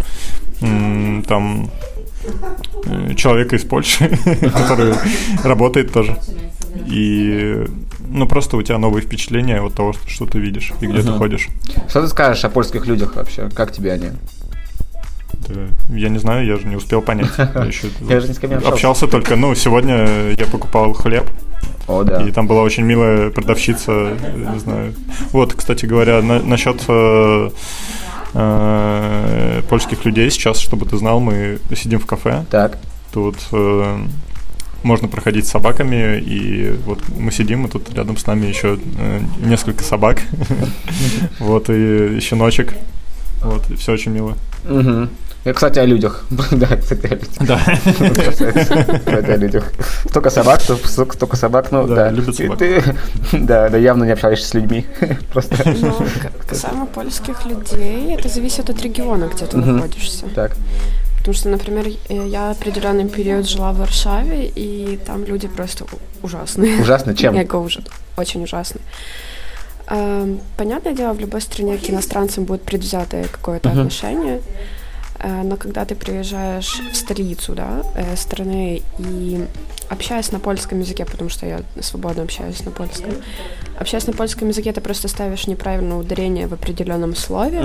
[1.28, 1.70] там
[2.86, 4.10] э, человека из Польши,
[4.42, 4.94] который
[5.44, 6.18] работает тоже.
[6.88, 7.66] И,
[8.08, 11.48] ну, просто у тебя новые впечатления от того, что, ты видишь и где ты ходишь.
[11.88, 13.50] Что ты скажешь о польских людях вообще?
[13.54, 14.10] Как тебе они?
[15.48, 17.30] Да, я не знаю, я же не успел понять.
[17.38, 18.74] Я, еще Я же ни с кем не общался.
[18.76, 21.26] общался только, ну, сегодня я покупал хлеб,
[21.88, 22.22] О, да.
[22.24, 24.94] И там была очень милая продавщица, не знаю.
[25.32, 27.50] Вот, кстати говоря, на- насчет э,
[28.36, 32.46] э, польских людей сейчас, чтобы ты знал, мы сидим в кафе.
[32.50, 32.78] Так.
[33.12, 33.98] Тут э,
[34.84, 39.20] можно проходить с собаками, и вот мы сидим, и тут рядом с нами еще э,
[39.46, 40.22] несколько собак.
[41.40, 42.74] Вот, и щеночек.
[43.42, 44.38] Вот, и все очень мило.
[45.46, 46.26] И, кстати, о людях.
[46.52, 47.28] Да, кстати, о людях.
[47.42, 47.60] Да.
[49.00, 49.74] Кстати, о людях.
[50.10, 52.12] Столько собак, столько столько собак, ну Да, да.
[52.12, 52.60] любят собак.
[52.60, 52.82] Ты,
[53.34, 54.86] да, да, явно не общаешься с людьми.
[55.34, 55.94] Просто Ну,
[56.48, 60.26] касаемо польских людей, это зависит от региона, где ты находишься.
[60.34, 60.56] так.
[61.24, 65.86] Потому что, например, э, я определенный период жила в Варшаве, и там люди просто
[66.22, 66.82] ужасные.
[66.82, 67.34] Ужасно, чем?
[67.34, 67.86] Говорю, ужас,
[68.18, 68.82] очень ужасные.
[69.88, 74.42] Эм, Понятное дело, в любой стране к иностранцам будет предвзятое какое-то отношение, Э,
[75.44, 79.46] но когда ты приезжаешь в столицу, да, э, страны и
[79.90, 83.12] общаясь на польском языке, потому что я свободно общаюсь на польском,
[83.80, 87.62] общаясь на польском языке, ты просто ставишь неправильное ударение в определенном слове,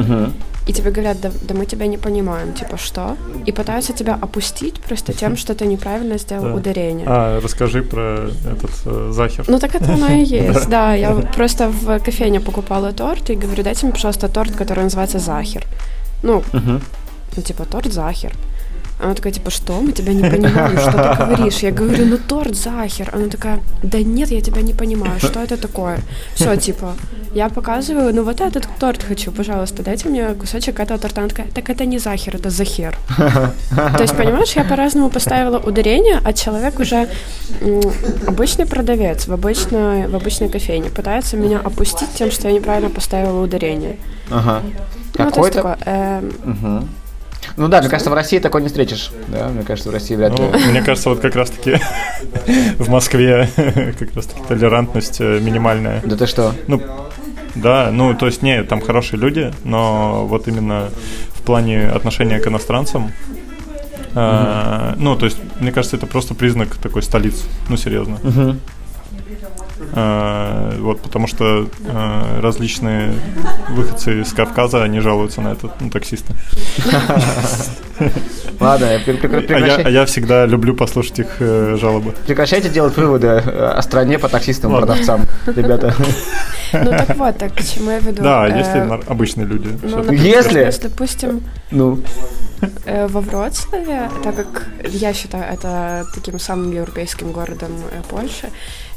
[0.67, 3.17] и тебе говорят, да, да мы тебя не понимаем, типа что?
[3.47, 6.55] И пытаются тебя опустить просто тем, что ты неправильно сделал Да.
[6.55, 7.07] ударение.
[7.09, 9.45] А, расскажи про этот э, захер.
[9.49, 10.95] Ну так это оно и есть, да.
[10.95, 15.65] Я просто в кофейне покупала торт и говорю, дайте мне, пожалуйста, торт, который называется Захер.
[16.23, 16.43] Ну,
[17.39, 18.33] ну типа торт Захер.
[19.01, 19.81] Она такая, типа, что?
[19.81, 21.59] Мы тебя не понимаем, что ты говоришь?
[21.59, 23.11] Я говорю, ну торт Захер.
[23.15, 26.01] Она такая, да нет, я тебя не понимаю, что это такое?
[26.35, 26.95] Все, типа,
[27.33, 31.21] я показываю, ну вот этот торт хочу, пожалуйста, дайте мне кусочек этого торта.
[31.21, 32.99] Она такая, так это не Захер, это Захер.
[33.17, 37.09] То есть, понимаешь, я по-разному поставила ударение, а человек уже
[38.27, 43.41] обычный продавец в обычной, в обычной кофейне пытается меня опустить тем, что я неправильно поставила
[43.45, 43.97] ударение.
[44.29, 44.63] Ага.
[45.17, 46.89] Ну, то есть такое, эм.
[47.59, 49.11] Ну да, мне кажется, в России такой не встретишь.
[49.27, 50.65] Да, мне кажется, в России вряд Ну, ли.
[50.67, 51.79] мне кажется, вот как раз-таки
[52.79, 53.49] в Москве
[53.99, 56.01] как раз-таки толерантность э, минимальная.
[56.05, 56.55] Да ты что?
[56.69, 56.81] Ну,
[57.57, 60.91] да, ну, то есть, не, там хорошие люди, но вот именно
[61.35, 63.13] в плане отношения к иностранцам,
[64.15, 68.19] э, ну, то есть, мне кажется, это просто признак такой столицы, ну, серьезно.
[68.23, 68.55] Э,
[70.81, 73.15] вот, потому что э, различные
[73.71, 76.35] выходцы из Кавказа, они жалуются на это, ну, таксисты.
[78.61, 82.13] Ладно, А я, а я всегда люблю послушать их э, жалобы.
[82.27, 85.95] прекращайте делать выводы э, о стране по таксистам продавцам, ребята.
[86.73, 88.23] ну так вот, так к чему я веду?
[88.23, 89.69] Да, Э, если обычные люди.
[89.83, 92.01] ну, Если- допустим, Ну,
[92.87, 98.51] Э, Во Вроцлаве, так как я считаю это таким самым европейским городом э, Польши, э,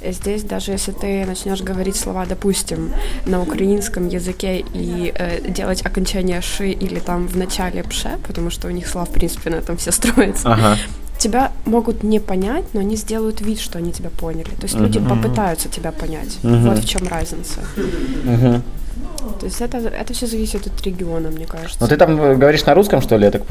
[0.03, 2.93] здесь даже если ты начнешь говорить слова, допустим,
[3.25, 8.67] на украинском языке и э, делать окончание ши или там в начале пше, потому что
[8.67, 10.77] у них слова в принципе на этом все строится, ага.
[11.17, 14.49] тебя могут не понять, но они сделают вид, что они тебя поняли.
[14.49, 16.37] То есть люди попытаются тебя понять.
[16.43, 17.59] Вот в чем разница.
[18.23, 18.63] Мгм.
[19.39, 21.77] То есть это, это все зависит от региона, мне кажется.
[21.79, 23.43] Ну ты там э, говоришь на русском, что ли, я так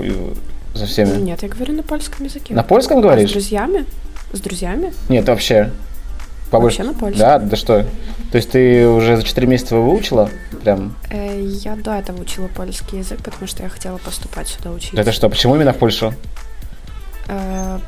[0.75, 1.21] со всеми?
[1.21, 2.55] Нет, я говорю на польском языке.
[2.55, 3.31] На польском А с говоришь?
[3.31, 3.85] друзьями?
[4.33, 4.93] С друзьями?
[5.09, 5.71] Нет, вообще.
[6.51, 7.19] Вообще на польском.
[7.21, 7.85] Да, да что?
[8.33, 10.31] То есть ты уже за 4 месяца его выучила?
[10.63, 10.97] Прям.
[11.11, 14.97] Э, Я до этого учила польский язык, потому что я хотела поступать сюда учиться.
[15.01, 16.13] Это что, почему именно в Польшу?
[17.29, 17.79] Э,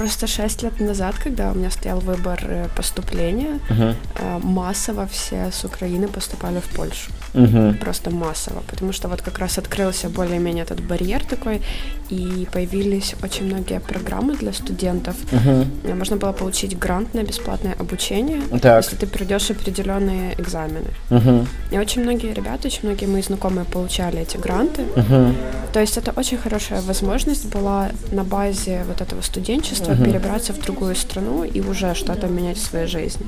[0.00, 5.62] Просто шесть лет назад, когда у меня стоял выбор э, поступления, э, массово все с
[5.62, 7.10] Украины поступали в Польшу.
[7.34, 7.74] угу.
[7.80, 11.62] просто массово, потому что вот как раз открылся более-менее этот барьер такой,
[12.08, 15.16] и появились очень многие программы для студентов.
[15.32, 15.94] Угу.
[15.94, 18.84] Можно было получить грант на бесплатное обучение, так.
[18.84, 20.90] если ты пройдешь определенные экзамены.
[21.10, 21.46] Угу.
[21.72, 24.82] И очень многие ребята, очень многие мои знакомые получали эти гранты.
[24.96, 25.34] Угу.
[25.72, 30.04] То есть это очень хорошая возможность была на базе вот этого студенчества угу.
[30.04, 33.26] перебраться в другую страну и уже что-то менять в своей жизни.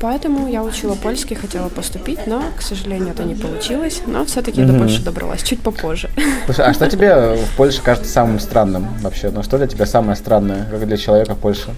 [0.00, 4.00] Поэтому я учила польский, хотела поступить, но, к сожалению, это не получилось.
[4.06, 4.72] Но все-таки mm-hmm.
[4.72, 6.08] до Польши добралась чуть попозже.
[6.46, 9.30] Слушай, а что тебе в Польше кажется самым странным вообще?
[9.30, 11.74] Ну, что для тебя самое странное, как для человека в Польше?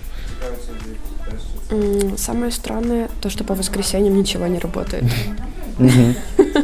[2.17, 5.05] Самое странное то, что по воскресеньям ничего не работает.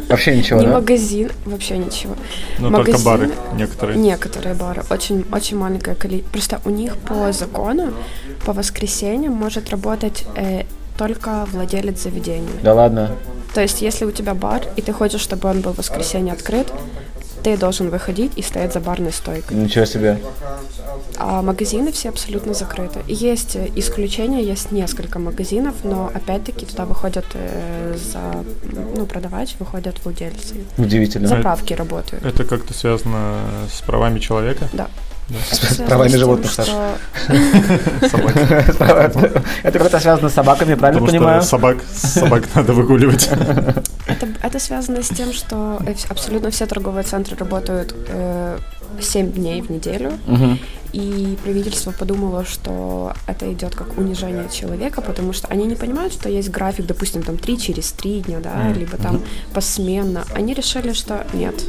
[0.09, 2.15] Вообще ничего, Не магазин, вообще ничего.
[2.59, 3.97] Ну, только бары некоторые.
[3.97, 4.83] Некоторые бары.
[4.89, 6.31] Очень, очень маленькое количество.
[6.31, 7.93] Просто у них по закону
[8.45, 10.63] по воскресеньям может работать э,
[10.97, 12.49] только владелец заведения.
[12.63, 13.11] Да ладно?
[13.53, 16.71] То есть, если у тебя бар, и ты хочешь, чтобы он был в воскресенье открыт,
[17.43, 19.57] ты должен выходить и стоять за барной стойкой.
[19.57, 20.19] Ничего себе.
[21.19, 23.01] А магазины все абсолютно закрыты.
[23.07, 28.43] Есть исключения, есть несколько магазинов, но опять-таки туда выходят э, за,
[28.95, 30.55] ну, продавать, выходят владельцы.
[30.77, 31.27] Удивительно.
[31.27, 32.25] Заправки работают.
[32.25, 34.69] Это как-то связано с правами человека?
[34.73, 34.87] Да.
[35.51, 36.71] С правами животных, Саша.
[38.09, 39.41] Собаки.
[39.61, 41.43] Это как-то связано с собаками, правильно понимаю?
[41.43, 43.29] собак, собак надо выгуливать.
[44.41, 45.79] Это связано с тем, что
[46.09, 47.93] абсолютно все торговые центры работают
[48.99, 50.11] 7 э, дней в неделю,
[50.91, 56.29] и правительство подумало, что это идет как унижение человека, потому что они не понимают, что
[56.29, 59.21] есть график, допустим, там 3 через 3 дня, да, либо там
[59.53, 60.23] посменно.
[60.33, 61.63] Они решили, что нет.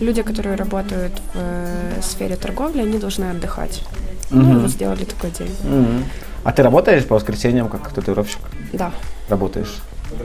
[0.00, 3.82] Люди, которые работают в э, сфере торговли, они должны отдыхать.
[4.30, 4.36] Mm-hmm.
[4.36, 5.50] Ну, вот сделали такой день.
[5.64, 6.04] Mm-hmm.
[6.44, 8.40] А ты работаешь по воскресеньям как татуировщик?
[8.72, 8.92] Да.
[9.28, 9.74] Работаешь?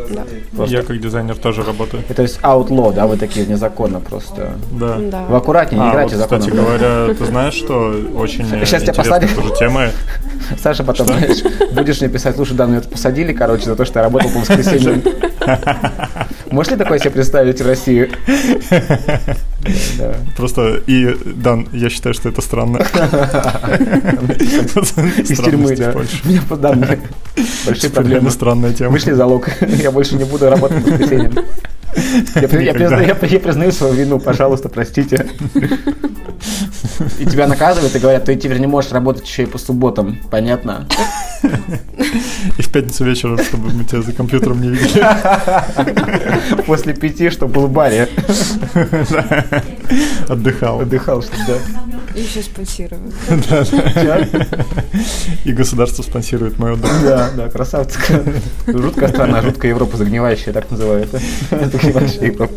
[0.09, 0.25] Да.
[0.55, 0.75] Просто.
[0.75, 2.03] Я как дизайнер тоже работаю.
[2.07, 4.55] И, то есть outlaw, да, вы такие незаконно просто.
[4.71, 4.97] Да.
[4.97, 5.25] да.
[5.25, 6.41] Вы аккуратнее, не а, играйте вот, законно.
[6.41, 9.33] Кстати говоря, ты знаешь, что очень Сейчас тебя посадят.
[9.35, 9.87] тоже тема.
[10.61, 11.17] Саша потом, что?
[11.17, 14.39] знаешь, будешь мне писать, слушай, да, меня посадили, короче, за то, что я работал по
[14.39, 15.01] воскресеньям.
[16.51, 18.09] Можешь ли такое себе представить в России?
[20.35, 22.77] Просто, и, Дан, я считаю, что это странно.
[24.37, 25.93] Из тюрьмы, да.
[26.23, 26.99] Меня по данным.
[27.65, 28.31] Большие проблемы.
[28.31, 28.91] странная тема.
[28.91, 29.49] Вышли залог.
[29.61, 31.31] Я больше не буду работать в воскресенье.
[32.35, 35.27] Я, я, признаю, я, я признаю свою вину, пожалуйста, простите.
[37.19, 40.87] И тебя наказывают и говорят, ты теперь не можешь работать еще и по субботам, понятно?
[42.57, 45.05] И в пятницу вечером, чтобы мы тебя за компьютером не видели.
[46.65, 48.09] После пяти, чтобы был в баре.
[50.27, 50.81] Отдыхал.
[50.81, 51.57] Отдыхал, что да.
[52.15, 53.13] И еще спонсируют.
[55.45, 56.91] И государство спонсирует мой отдых.
[57.03, 57.99] Да, да, красавцы.
[58.67, 61.09] Жуткая страна, жуткая Европа загнивающая, так называют.
[61.49, 62.53] Загнивающая Европа.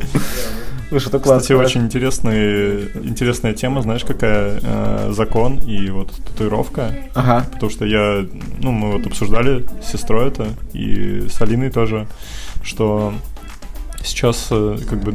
[0.95, 1.41] Слушай, это классно.
[1.41, 4.61] Кстати, очень интересный, интересная тема, знаешь, какая?
[4.63, 6.95] Э, закон и вот татуировка.
[7.15, 7.47] Ага.
[7.53, 8.25] Потому что я,
[8.61, 12.07] ну, мы вот обсуждали с сестрой это, и с Алиной тоже,
[12.63, 13.13] что
[14.05, 15.15] сейчас э, как бы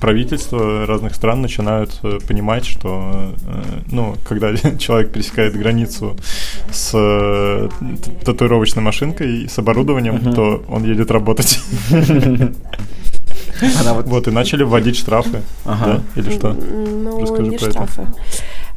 [0.00, 6.16] правительства разных стран начинают э, понимать, что э, ну, когда человек пересекает границу
[6.72, 6.90] с
[8.24, 10.34] татуировочной машинкой, с оборудованием, uh-huh.
[10.34, 11.60] то он едет работать.
[13.80, 14.06] Она вот...
[14.06, 15.42] вот, и начали вводить штрафы.
[15.64, 16.00] Ага.
[16.14, 16.20] Да?
[16.20, 16.52] Или что?
[16.52, 18.02] Ну, Расскажи не штрафы.
[18.02, 18.14] Это.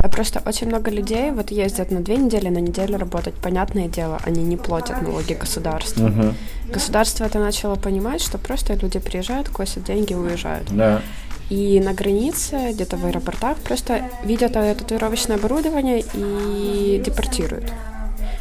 [0.03, 3.35] А просто очень много людей вот ездят на две недели, на неделю работать.
[3.35, 6.07] Понятное дело, они не платят налоги государству.
[6.07, 6.33] Угу.
[6.73, 10.67] Государство это начало понимать, что просто люди приезжают, косят деньги, уезжают.
[10.71, 11.01] Да.
[11.49, 17.71] И на границе, где-то в аэропортах, просто видят татуировочное оборудование и депортируют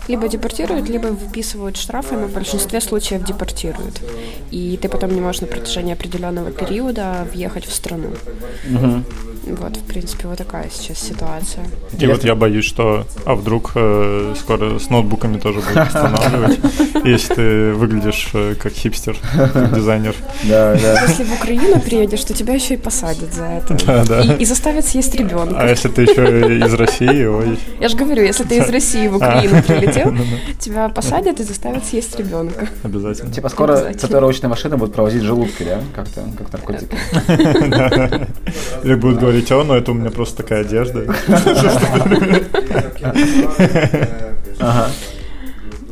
[0.08, 4.00] либо депортируют, либо выписывают штрафы, но в большинстве случаев депортируют.
[4.50, 8.08] И ты потом не можешь на протяжении определенного периода въехать в страну.
[8.68, 9.04] Угу.
[9.46, 11.64] Вот, в принципе, вот такая сейчас ситуация.
[11.98, 16.58] И вот я боюсь, что, а вдруг э, скоро с ноутбуками тоже будут останавливать,
[17.04, 20.14] если ты выглядишь э, как хипстер, как дизайнер.
[20.44, 21.02] Да, да.
[21.06, 23.78] Если в Украину приедешь, то тебя еще и посадят за это.
[23.86, 24.20] Да, да.
[24.22, 25.56] И, и заставят съесть ребенка.
[25.58, 27.58] А если ты еще из России, ой.
[27.80, 29.62] Я же говорю, если ты из России в Украину а.
[29.62, 30.14] прилетел,
[30.58, 32.68] тебя посадят и заставят съесть ребенка.
[32.82, 33.32] Обязательно.
[33.32, 35.80] Типа скоро татуировочная машина будет провозить желудки, да?
[35.94, 36.96] Как-то, как наркотики.
[38.84, 41.04] Или будут говорить, говорить, о, но это у меня просто такая одежда.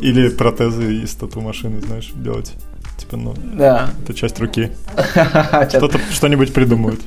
[0.01, 2.53] Или протезы из тату-машины, знаешь, делать.
[2.97, 3.91] Типа, ну, да.
[4.03, 4.71] это часть руки.
[5.69, 7.01] Что-то, что-нибудь придумают.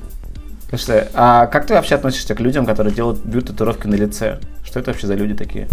[0.69, 4.39] Слушай, а как ты вообще относишься к людям, которые делают бьют татуировки на лице?
[4.63, 5.67] Что это вообще за люди такие?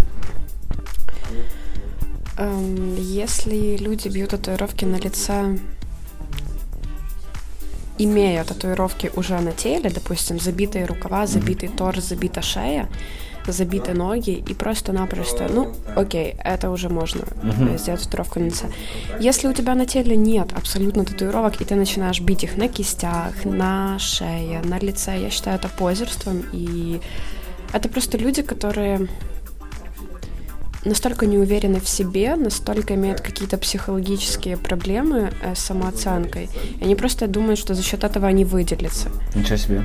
[2.37, 5.57] Эм, если люди бьют татуировки на лице,
[7.99, 12.89] имея татуировки уже на теле, допустим, забитые рукава, забитый торс, забита шея,
[13.47, 17.77] забиты ноги и просто-напросто, ну, окей, это уже можно uh-huh.
[17.77, 18.65] сделать татуировку на лице.
[19.19, 23.45] Если у тебя на теле нет абсолютно татуировок, и ты начинаешь бить их на кистях,
[23.45, 27.01] на шее, на лице, я считаю это позерством, и
[27.73, 29.07] это просто люди, которые
[30.85, 36.49] настолько не уверены в себе, настолько имеют какие-то психологические проблемы э, с самооценкой.
[36.79, 39.09] И они просто думают, что за счет этого они выделятся.
[39.35, 39.83] Ничего себе.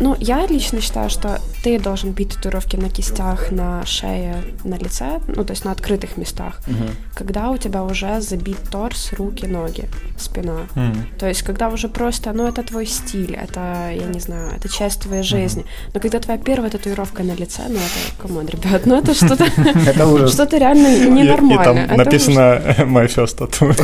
[0.00, 5.20] Ну, я лично считаю, что ты должен бить татуировки на кистях, на шее, на лице,
[5.28, 6.90] ну, то есть на открытых местах, угу.
[7.14, 9.88] когда у тебя уже забит торс, руки, ноги,
[10.18, 10.66] спина.
[10.76, 11.18] Угу.
[11.18, 15.00] То есть когда уже просто, ну, это твой стиль, это, я не знаю, это часть
[15.00, 15.62] твоей жизни.
[15.62, 15.68] Угу.
[15.94, 19.46] Но когда твоя первая татуировка на лице, ну, это, come on, ребят, ну, это что-то,
[20.28, 21.84] что-то реально ненормально.
[21.84, 23.74] И там написано «My first tattoo».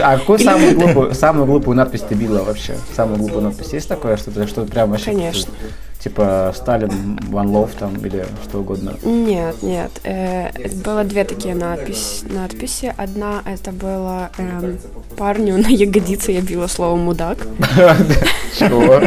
[0.00, 0.38] А какую
[1.14, 2.76] самую глупую надпись ты била вообще?
[2.94, 5.06] Самую глупую надпись есть такое, что-то, что прям вообще...
[5.06, 5.52] Конечно.
[5.98, 8.94] Типа Сталин, One Love там или что угодно?
[9.02, 9.90] Нет, нет.
[10.04, 10.50] Э,
[10.84, 12.94] было две такие надпись, надписи.
[12.96, 14.76] Одна это было э,
[15.16, 17.38] парню на ягодице я била слово мудак.
[18.58, 19.00] Чего?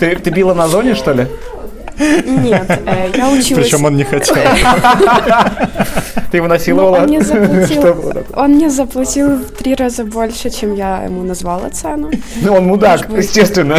[0.00, 1.28] Ты, ты била на зоне, что ли?
[1.98, 3.66] Нет, э, я училась...
[3.66, 4.34] Причем он не хотел.
[6.30, 6.96] Ты его насиловала?
[6.96, 11.68] Ну, он, мне заплатил, он мне заплатил в три раза больше, чем я ему назвала
[11.70, 12.10] цену.
[12.40, 13.76] Ну, он мудак, естественно.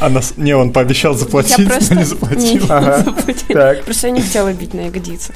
[0.00, 0.34] А нас...
[0.36, 1.94] Не, он пообещал заплатить, я просто...
[1.94, 2.62] но не заплатил.
[2.62, 3.04] Не, ага.
[3.48, 3.84] Так.
[3.84, 5.34] Просто я не хотела бить на ягодицах.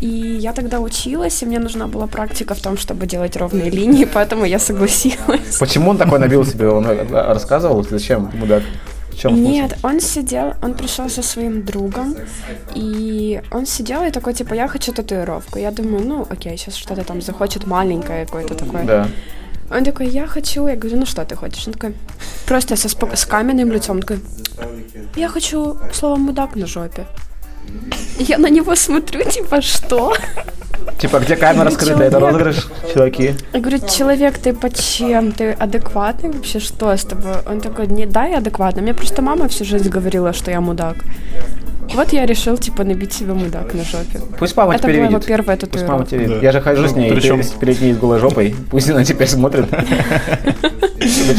[0.00, 0.06] И
[0.40, 4.44] я тогда училась, и мне нужна была практика в том, чтобы делать ровные линии, поэтому
[4.44, 5.58] я согласилась.
[5.58, 6.68] Почему он такой набил себе?
[6.68, 8.62] Он э, рассказывал, зачем мудак?
[9.18, 12.14] чем Нет, он сидел, он пришел со своим другом,
[12.74, 15.58] и он сидел и такой, типа, я хочу татуировку.
[15.58, 18.84] Я думаю, ну, окей, сейчас что-то там захочет маленькое какое-то такое.
[18.84, 19.08] Да.
[19.70, 21.66] Он такой, я хочу, я говорю, ну что ты хочешь?
[21.66, 21.94] Он такой,
[22.46, 24.20] просто со спок- с каменным лицом, он такой,
[25.16, 27.06] я хочу слово мудак на жопе.
[28.18, 30.14] Я на него смотрю, типа, что?
[30.98, 33.34] Типа, где камера скрыта, это розыгрыш, чуваки?
[33.52, 35.32] Я говорю, человек, ты по чем?
[35.32, 36.58] Ты адекватный вообще?
[36.58, 37.34] Что с тобой?
[37.46, 38.82] Он такой, не, да, я адекватный.
[38.82, 40.96] Мне просто мама всю жизнь говорила, что я мудак.
[41.94, 44.20] Вот я решил, типа, набить себе мудак на жопе.
[44.38, 45.22] Пусть мама Это теперь была видит.
[45.22, 45.78] его первая татуировка.
[45.78, 46.42] Пусть мама теперь видит.
[46.42, 47.40] Я же хожу с ней, Причем...
[47.58, 48.54] перед ней с голой жопой.
[48.70, 49.66] Пусть она теперь смотрит.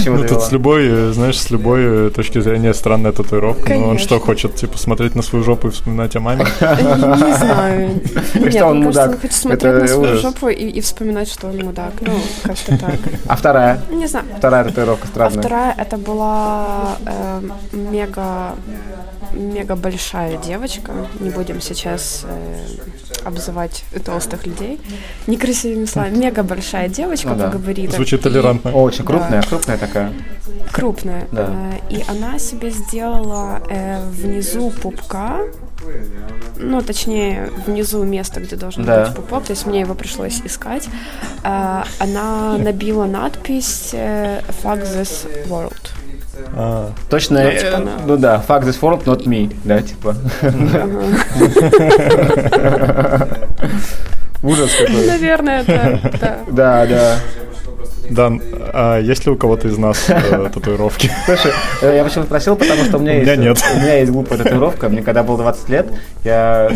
[0.06, 3.74] Ну, тут с любой, знаешь, с любой точки зрения странная татуировка.
[3.76, 6.46] Но он что, хочет, типа, смотреть на свою жопу и вспоминать о маме?
[6.62, 8.02] Не знаю.
[8.36, 9.19] Нет, он мудак.
[9.20, 11.94] Он хочет смотреть на свою жопу и вспоминать, что он мудак.
[12.02, 12.14] Ну,
[12.44, 13.00] как-то так.
[13.28, 13.82] А вторая?
[13.90, 14.26] Не знаю.
[14.38, 15.38] Вторая татуировка странная.
[15.38, 16.98] А вторая, это была
[17.74, 18.56] мега
[19.34, 20.92] мега большая девочка.
[21.20, 24.80] Не будем сейчас э, обзывать толстых людей
[25.28, 26.18] некрасивыми словами.
[26.18, 27.50] Мега большая девочка, ну, да.
[27.50, 27.92] говорит.
[27.92, 28.72] Звучит толерантно.
[28.72, 29.48] очень крупная, да.
[29.48, 30.14] крупная такая.
[30.72, 31.28] Крупная.
[31.32, 31.50] Да.
[31.50, 35.42] Э, и она себе сделала э, внизу пупка
[36.58, 39.06] ну, точнее, внизу место, где должен да.
[39.06, 40.88] быть пупок, то есть мне его пришлось искать.
[41.44, 45.74] Э, она набила надпись э, «Fuck this world».
[46.56, 46.92] А.
[47.10, 50.16] Точно, ну, типа, э, ну да, fuck this world, not me, да, типа.
[54.42, 55.06] Ужас какой.
[55.06, 56.40] Наверное, это, да.
[56.50, 57.20] Да, да.
[58.10, 58.42] Дан,
[58.74, 61.12] а есть ли у кого-то из нас э, татуировки?
[61.26, 61.52] Слушай,
[61.82, 63.64] э, я почему спросил, потому что у меня, у меня есть, нет.
[63.76, 64.90] У меня есть глупая татуировка.
[64.90, 65.88] Мне когда было 20 лет,
[66.24, 66.70] я Э,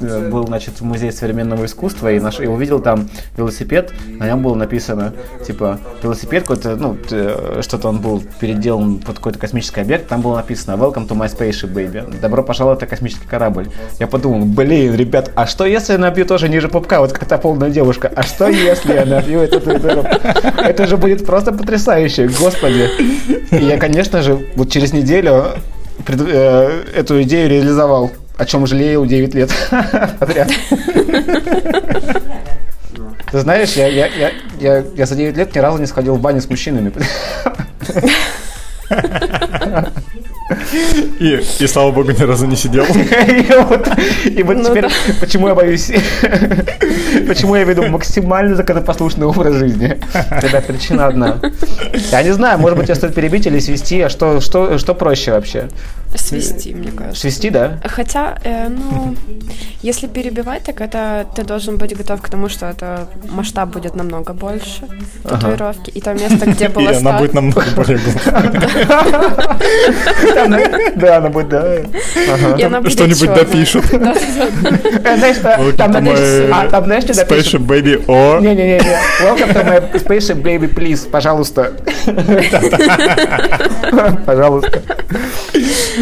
[0.00, 4.54] был, значит, в музее современного искусства и, наш, и увидел там велосипед, на нем было
[4.54, 5.12] написано,
[5.46, 6.96] типа, велосипед какой-то, ну,
[7.60, 11.72] что-то он был переделан под какой-то космический объект, там было написано «Welcome to my spaceship,
[11.72, 12.20] baby».
[12.20, 13.68] Добро пожаловать на космический корабль.
[13.98, 17.38] Я подумал, блин, ребят, а что если я набью тоже ниже пупка, вот как та
[17.38, 18.10] полная девушка?
[18.14, 19.60] А что если я набью эту?
[19.60, 22.88] Это же будет просто потрясающе, господи.
[23.50, 25.46] И я, конечно же, вот через неделю
[26.06, 28.10] э, эту идею реализовал
[28.40, 29.50] о чем жалею 9 лет
[30.18, 30.50] подряд.
[33.30, 36.20] Ты знаешь, я, я, я, я, я за 9 лет ни разу не сходил в
[36.20, 36.90] баню с мужчинами.
[41.20, 42.84] И, и слава богу, ни разу не сидел.
[42.90, 43.88] И вот,
[44.24, 44.90] и вот ну, теперь, да.
[45.20, 45.92] почему я боюсь,
[47.28, 50.00] почему я веду максимально законопослушный образ жизни.
[50.42, 51.40] Ребят, причина одна.
[52.10, 55.32] Я не знаю, может быть, я стоит перебить или свести, а что, что, что проще
[55.32, 55.68] вообще?
[56.14, 57.20] Свести, мне кажется.
[57.20, 57.78] Свести, да?
[57.84, 59.14] Хотя, э, ну,
[59.82, 64.32] если перебивать, так это ты должен быть готов к тому, что это масштаб будет намного
[64.32, 64.82] больше
[65.22, 65.90] татуировки.
[65.90, 68.32] И то место, где И было она ста- будет намного более глубокой.
[70.96, 71.60] Да, она будет, да.
[72.32, 72.56] Ага.
[72.58, 73.84] и она Что-нибудь допишут.
[73.92, 77.60] Э, Знаешь, э, там, знаешь, а, там, знаешь, что допишут?
[77.60, 78.40] Spaceship Baby O.
[78.40, 78.78] Не-не-не,
[79.22, 81.72] welcome to my spaceship baby, please, пожалуйста.
[84.26, 84.82] Пожалуйста.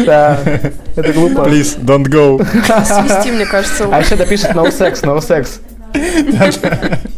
[0.05, 0.37] Да,
[0.95, 1.41] это глупо.
[1.41, 2.43] Please, don't go.
[2.83, 5.59] Свести, мне кажется, А еще допишет no sex, no sex.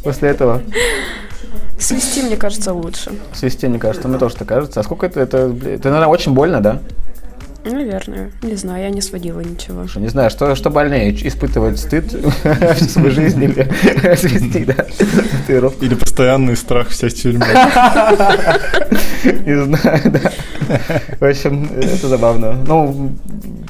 [0.03, 0.61] После этого.
[1.77, 3.11] Свести, мне кажется, лучше.
[3.33, 4.79] Свести, мне кажется, мне тоже так кажется.
[4.79, 5.19] А сколько это?
[5.19, 6.79] Это, бля, это, наверное, очень больно, да?
[7.63, 8.31] Наверное.
[8.41, 9.85] Не знаю, я не сводила ничего.
[9.95, 12.05] Не знаю, что, что больнее, испытывать стыд
[12.75, 14.85] всю свою жизнь или свести, да?
[15.47, 17.45] Или постоянный страх в сесть в тюрьму.
[19.45, 20.31] Не знаю, да.
[21.19, 22.53] В общем, это забавно.
[22.65, 23.11] Ну,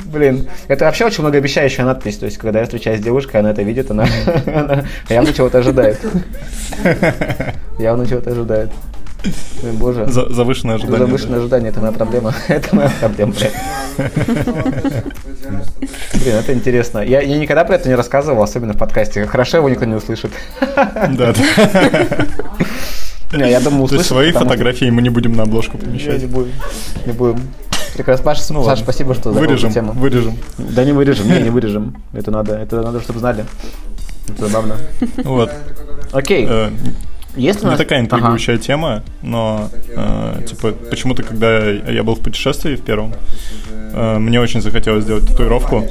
[0.05, 2.17] блин, это вообще очень многообещающая надпись.
[2.17, 4.07] То есть, когда я встречаюсь с девушкой, она это видит, она,
[4.45, 5.99] она явно чего-то ожидает.
[7.77, 8.71] Явно чего-то ожидает.
[9.63, 10.05] Ой, Боже.
[10.07, 11.05] За- Завышенное ожидание.
[11.05, 12.34] Завышенное ожидание, это моя проблема.
[12.47, 13.53] Это моя проблема, блядь.
[16.13, 16.99] Блин, это интересно.
[16.99, 19.26] Я, я никогда про это не рассказывал, особенно в подкасте.
[19.26, 20.32] Хорошо его никто не услышит.
[20.59, 21.36] Да, да.
[23.34, 24.07] Не, я думаю, То есть услышит.
[24.07, 26.19] свои фотографии мы не будем на обложку помещать.
[26.22, 26.51] не будем.
[27.05, 27.39] Не будем.
[27.95, 28.26] Прекрасно.
[28.26, 29.93] Паша, Ну Саша, спасибо, что Вырежем, тему.
[29.93, 30.36] вырежем.
[30.57, 31.95] Да не вырежем, не, не вырежем.
[32.13, 33.45] Это надо, это надо, чтобы знали.
[34.28, 34.76] Это забавно.
[35.24, 35.49] Вот.
[36.11, 36.45] Окей.
[37.36, 37.77] Э, Есть у Не нас...
[37.79, 38.05] такая Ага.
[38.05, 43.13] интригующая тема, но э, типа почему-то, когда я был в путешествии в первом,
[43.93, 45.86] э, мне очень захотелось сделать татуировку,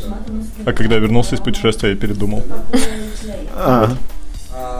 [0.66, 2.42] а когда я вернулся из путешествия, я передумал.
[3.56, 3.90] А.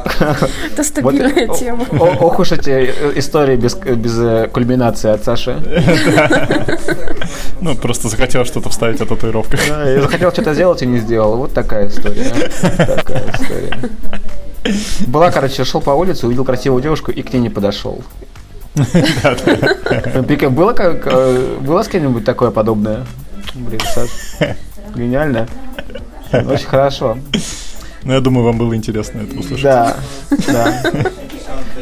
[0.73, 1.85] Это стабильная тема.
[1.99, 5.57] Ох уж эти э, истории без, без э, кульминации от Саши.
[7.63, 9.61] Ну, просто захотел что-то вставить о татуировках.
[10.01, 11.37] Захотел что-то сделать и не сделал.
[11.37, 12.33] Вот такая история.
[12.63, 12.87] а.
[12.97, 13.77] Такая история.
[15.07, 18.03] Была, короче, шел по улице, увидел красивую девушку и к ней не подошел.
[20.51, 23.05] Было, как, э, было с кем-нибудь такое подобное?
[23.55, 24.11] Блин, Саш,
[24.95, 25.49] гениально.
[26.33, 27.19] Очень хорошо.
[28.05, 29.63] Но я думаю, вам было интересно это услышать.
[29.65, 29.97] Да,
[30.47, 30.83] да.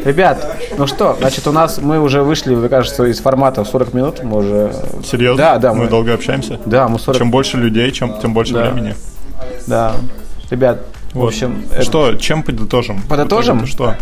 [0.04, 3.94] Ребят, ну что, значит, у нас мы уже вышли, мне кажется, из формата в 40
[3.94, 4.22] минут.
[4.22, 4.72] Мы уже...
[5.04, 5.36] Серьезно?
[5.36, 6.58] Да, да, Мы мы- долго общаемся?
[6.64, 7.18] Да, мы 40...
[7.18, 8.70] Чем больше людей, чем, тем больше Да.
[8.70, 8.94] времени.
[9.66, 9.94] Да.
[10.50, 10.80] Ребят,
[11.14, 11.64] в общем...
[11.72, 13.00] это- Что, чем подытожим?
[13.08, 13.66] Подытожим?
[13.66, 13.96] Что?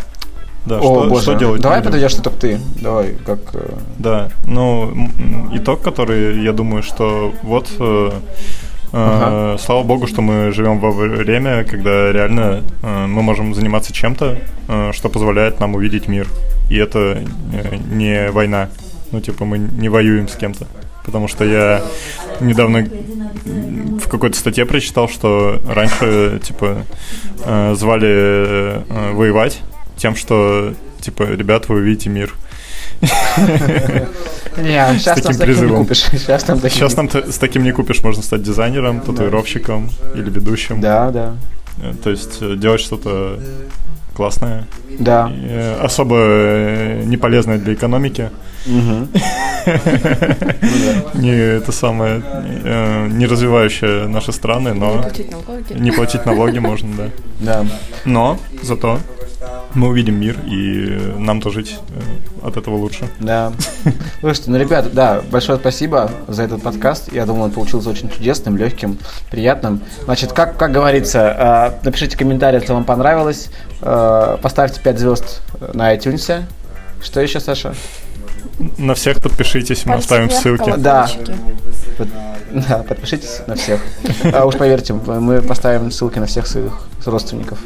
[0.66, 1.22] Да, О, что, боже.
[1.22, 1.60] что делать?
[1.62, 2.60] Давай подойдешь только ты.
[2.80, 3.38] Давай, как...
[3.54, 5.08] э, Да, ну,
[5.52, 8.16] итог, который, я думаю, что вот, э, э,
[8.92, 9.58] Ага.
[9.58, 14.38] слава богу, что мы живем во время, когда реально э, мы можем заниматься чем-то,
[14.68, 16.26] э, что позволяет нам увидеть мир.
[16.68, 16.98] И это
[17.52, 18.68] э, не война.
[19.12, 20.66] Ну, типа, мы не воюем с кем-то.
[21.04, 21.80] Потому что я
[22.40, 22.84] недавно
[24.06, 26.84] в какой-то статье прочитал, что раньше, типа,
[27.44, 29.60] э, звали э, воевать
[29.96, 32.34] тем, что, типа, ребят, вы увидите мир.
[34.56, 36.04] Не, сейчас таким там таким не купишь.
[36.12, 40.80] Сейчас там Сейчас с таким не купишь, можно стать дизайнером, татуировщиком или ведущим.
[40.80, 41.34] Да, да.
[41.82, 43.40] Э, То есть э, делать что-то
[44.16, 44.64] классное,
[44.98, 45.30] Да.
[45.30, 48.30] и, э, особо э, не полезное для экономики.
[48.66, 49.08] Мгм.
[51.14, 52.22] Не это самое,
[52.64, 55.04] э, не развивающее наши страны, но
[55.70, 57.04] не платить налоги можно, да.
[57.40, 57.66] Да.
[58.04, 58.98] Но зато
[59.80, 63.08] мы увидим мир, и нам-то жить э, от этого лучше.
[63.20, 63.52] Да.
[64.20, 67.12] Слушайте, ну, ребят, да, большое спасибо за этот подкаст.
[67.12, 68.98] Я думаю, он получился очень чудесным, легким,
[69.30, 69.82] приятным.
[70.04, 73.50] Значит, как, как говорится, э, напишите комментарий, если вам понравилось.
[73.82, 75.42] Э, Поставьте 5 звезд
[75.74, 76.42] на iTunes.
[77.02, 77.74] Что еще, Саша?
[78.78, 80.72] На всех подпишитесь, мы оставим ссылки.
[80.78, 81.08] Да.
[81.98, 82.08] Под-
[82.68, 83.80] Да, подпишитесь на всех.
[84.32, 86.72] А уж поверьте, мы поставим ссылки на всех своих
[87.04, 87.58] родственников.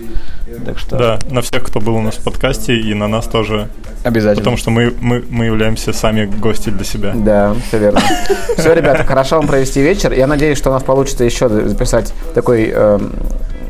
[0.64, 3.68] Так что Да, на всех, кто был у нас в подкасте, и на нас тоже
[4.04, 4.40] обязательно.
[4.40, 7.12] Потому что мы, мы, мы являемся сами гости для себя.
[7.14, 8.00] Да, все верно.
[8.56, 10.12] Все, ребята, хорошо вам провести вечер.
[10.12, 13.12] Я надеюсь, что у нас получится еще записать такой эм,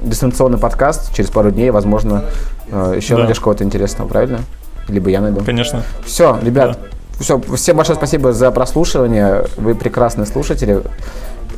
[0.03, 1.70] дистанционный подкаст через пару дней.
[1.70, 2.24] Возможно,
[2.70, 4.41] э, еще найдешь кого-то интересного, правильно?
[4.89, 5.45] Либо я найду.
[5.45, 5.83] Конечно.
[6.05, 6.78] Все, ребят,
[7.20, 9.45] все, всем большое спасибо за прослушивание.
[9.57, 10.83] Вы прекрасные слушатели.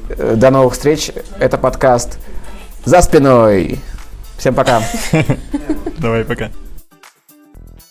[0.08, 1.12] Э, До новых встреч.
[1.38, 2.18] Это подкаст
[2.84, 3.78] «За спиной».
[4.42, 4.82] Всем пока.
[6.00, 6.50] Давай, пока.